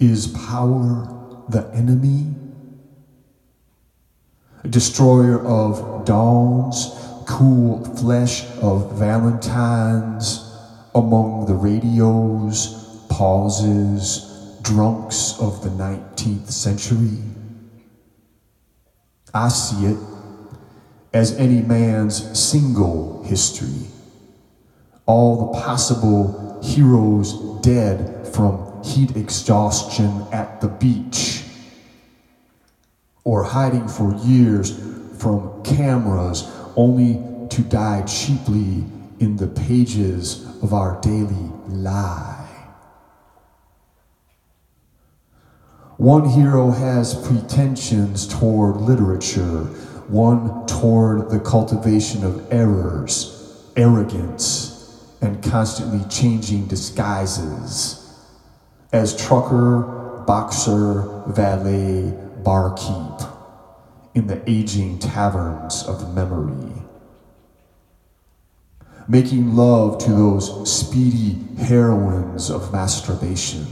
Is 0.00 0.28
power 0.28 1.44
the 1.50 1.70
enemy? 1.74 2.34
A 4.64 4.68
destroyer 4.68 5.46
of 5.46 6.06
dawns, 6.06 6.88
cool 7.26 7.84
flesh 7.96 8.46
of 8.62 8.98
valentines 8.98 10.56
among 10.94 11.44
the 11.44 11.52
radios, 11.52 13.04
pauses, 13.10 14.58
drunks 14.62 15.38
of 15.38 15.62
the 15.62 15.68
19th 15.68 16.50
century? 16.50 17.18
I 19.34 19.48
see 19.48 19.84
it 19.84 19.98
as 21.12 21.36
any 21.36 21.60
man's 21.60 22.38
single 22.38 23.22
history. 23.24 23.86
All 25.04 25.52
the 25.52 25.60
possible 25.60 26.58
heroes 26.62 27.60
dead 27.60 28.26
from 28.32 28.69
heat 28.84 29.16
exhaustion 29.16 30.26
at 30.32 30.60
the 30.60 30.68
beach, 30.68 31.44
or 33.24 33.42
hiding 33.42 33.88
for 33.88 34.14
years 34.24 34.78
from 35.18 35.62
cameras 35.62 36.50
only 36.76 37.14
to 37.48 37.62
die 37.62 38.02
cheaply 38.02 38.84
in 39.18 39.36
the 39.36 39.48
pages 39.48 40.46
of 40.62 40.72
our 40.72 41.00
daily 41.00 41.50
lie. 41.68 42.36
One 45.96 46.28
hero 46.30 46.70
has 46.70 47.14
pretensions 47.26 48.26
toward 48.26 48.76
literature 48.76 49.68
one 50.10 50.66
toward 50.66 51.30
the 51.30 51.38
cultivation 51.38 52.24
of 52.24 52.52
errors, 52.52 53.70
arrogance, 53.76 55.06
and 55.22 55.42
constantly 55.42 56.04
changing 56.08 56.66
disguises. 56.66 57.99
As 58.92 59.16
trucker, 59.16 60.24
boxer, 60.26 61.22
valet, 61.28 62.12
barkeep 62.42 63.28
in 64.14 64.26
the 64.26 64.42
aging 64.50 64.98
taverns 64.98 65.84
of 65.84 66.12
memory. 66.12 66.72
Making 69.06 69.54
love 69.54 69.98
to 69.98 70.10
those 70.10 70.70
speedy 70.70 71.38
heroines 71.58 72.50
of 72.50 72.72
masturbation 72.72 73.66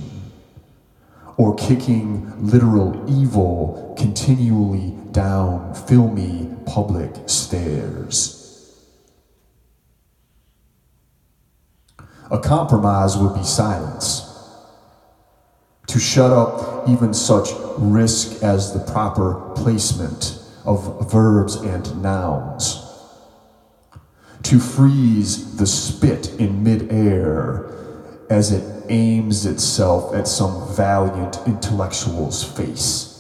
or 1.37 1.55
kicking 1.57 2.47
literal 2.47 3.05
evil 3.09 3.95
continually 3.99 4.95
down 5.11 5.75
filmy 5.75 6.49
public 6.67 7.11
stairs. 7.29 8.35
A 12.31 12.39
compromise 12.39 13.17
would 13.17 13.35
be 13.35 13.43
silence. 13.43 14.28
To 15.89 15.99
shut 15.99 16.31
up 16.31 16.89
even 16.89 17.15
such 17.15 17.49
risk 17.79 18.43
as 18.43 18.73
the 18.73 18.81
proper 18.93 19.35
placement 19.55 20.41
of 20.65 21.11
verbs 21.11 21.57
and 21.57 22.03
nouns. 22.03 22.85
To 24.45 24.59
freeze 24.59 25.57
the 25.57 25.67
spit 25.67 26.35
in 26.39 26.63
midair 26.63 27.71
as 28.31 28.53
it 28.53 28.85
aims 28.91 29.47
itself 29.47 30.15
at 30.15 30.29
some 30.29 30.75
valiant 30.75 31.39
intellectual's 31.47 32.45
face. 32.45 33.15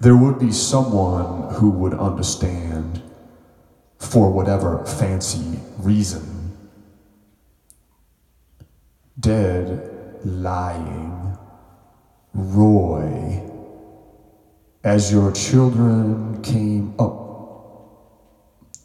There 0.00 0.16
would 0.16 0.38
be 0.38 0.52
someone 0.52 1.54
who 1.54 1.70
would 1.70 1.94
understand 1.94 3.02
for 3.98 4.30
whatever 4.30 4.84
fancy 4.84 5.60
reason. 5.78 6.35
Dead, 9.26 10.20
lying, 10.24 11.36
Roi, 12.32 13.42
as 14.84 15.10
your 15.10 15.32
children 15.32 16.40
came 16.44 16.94
up, 17.00 18.22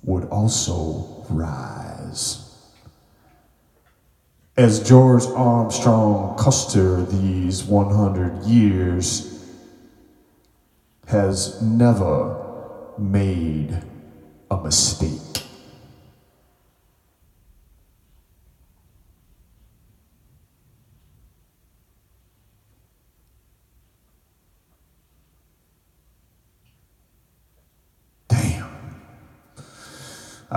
would 0.02 0.24
also 0.30 1.24
rise. 1.30 2.58
As 4.58 4.80
George 4.80 5.26
Armstrong 5.36 6.36
Custer 6.40 7.06
these 7.06 7.64
100 7.64 8.44
years 8.46 9.46
has 11.06 11.62
never 11.62 12.96
made 12.98 13.80
a 14.50 14.58
mistake. 14.58 15.31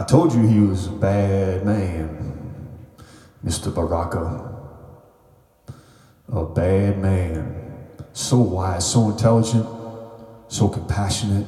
I 0.04 0.06
told 0.06 0.34
you 0.34 0.46
he 0.46 0.60
was 0.60 0.88
a 0.88 0.90
bad 0.90 1.64
man, 1.64 2.78
Mr. 3.42 3.74
Baraka. 3.74 4.52
A 6.28 6.44
bad 6.44 6.98
man. 6.98 7.86
So 8.12 8.36
wise, 8.36 8.92
so 8.92 9.08
intelligent, 9.08 9.66
so 10.48 10.68
compassionate, 10.68 11.46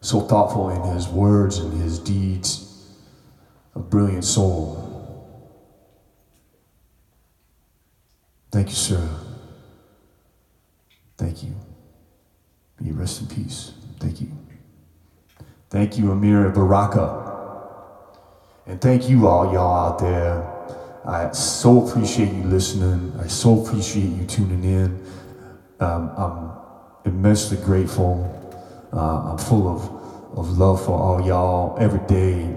so 0.00 0.20
thoughtful 0.20 0.70
in 0.70 0.94
his 0.94 1.08
words 1.08 1.58
and 1.58 1.72
his 1.82 1.98
deeds. 1.98 2.94
A 3.74 3.80
brilliant 3.80 4.24
soul. 4.24 4.84
Thank 8.52 8.68
you, 8.68 8.76
sir. 8.76 9.04
Thank 11.18 11.42
you. 11.42 11.56
May 12.78 12.90
you 12.90 12.94
rest 12.94 13.20
in 13.20 13.26
peace. 13.26 13.72
Thank 13.98 14.20
you. 14.20 14.45
Thank 15.70 15.98
you, 15.98 16.04
Amiri 16.06 16.54
Baraka. 16.54 17.24
And 18.66 18.80
thank 18.80 19.08
you 19.08 19.26
all, 19.28 19.52
y'all 19.52 19.92
out 19.92 19.98
there. 19.98 20.56
I 21.04 21.32
so 21.32 21.86
appreciate 21.86 22.32
you 22.32 22.42
listening. 22.44 23.12
I 23.20 23.26
so 23.28 23.62
appreciate 23.62 24.08
you 24.08 24.26
tuning 24.26 24.64
in. 24.64 25.06
Um, 25.78 26.10
I'm 26.16 26.50
immensely 27.04 27.56
grateful. 27.58 28.32
Uh, 28.92 29.30
I'm 29.32 29.38
full 29.38 29.68
of, 29.68 30.38
of 30.38 30.58
love 30.58 30.84
for 30.84 30.98
all 30.98 31.24
y'all 31.24 31.76
every 31.78 32.04
day, 32.08 32.56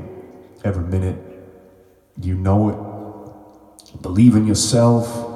every 0.64 0.84
minute. 0.84 1.18
You 2.22 2.36
know 2.36 2.70
it. 2.70 4.02
Believe 4.02 4.36
in 4.36 4.48
yourself. 4.48 5.28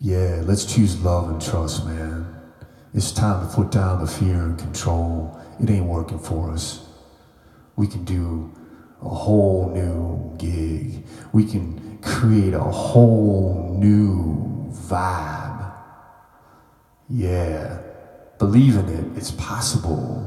Yeah, 0.00 0.42
let's 0.44 0.64
choose 0.64 1.02
love 1.02 1.30
and 1.30 1.40
trust, 1.42 1.84
man. 1.84 2.39
It's 2.92 3.12
time 3.12 3.46
to 3.46 3.54
put 3.54 3.70
down 3.70 4.00
the 4.00 4.06
fear 4.10 4.42
and 4.42 4.58
control. 4.58 5.40
It 5.60 5.70
ain't 5.70 5.86
working 5.86 6.18
for 6.18 6.50
us. 6.50 6.84
We 7.76 7.86
can 7.86 8.04
do 8.04 8.52
a 9.00 9.08
whole 9.08 9.70
new 9.70 10.36
gig. 10.38 11.06
We 11.32 11.46
can 11.46 11.98
create 12.02 12.52
a 12.52 12.58
whole 12.58 13.76
new 13.78 14.68
vibe. 14.72 15.72
Yeah, 17.08 17.80
believe 18.38 18.76
in 18.76 18.88
it. 18.88 19.16
It's 19.16 19.30
possible. 19.30 20.26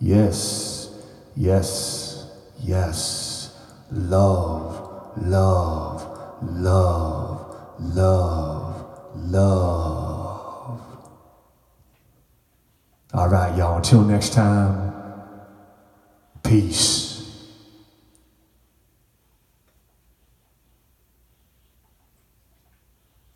Yes, 0.00 0.94
yes, 1.34 2.30
yes. 2.58 3.58
Love, 3.90 5.16
love, 5.16 6.42
love, 6.42 7.56
love, 7.80 9.12
love. 9.16 9.99
All 13.12 13.28
right, 13.28 13.56
y'all. 13.58 13.78
Until 13.78 14.02
next 14.02 14.34
time, 14.34 14.92
peace. 16.44 17.09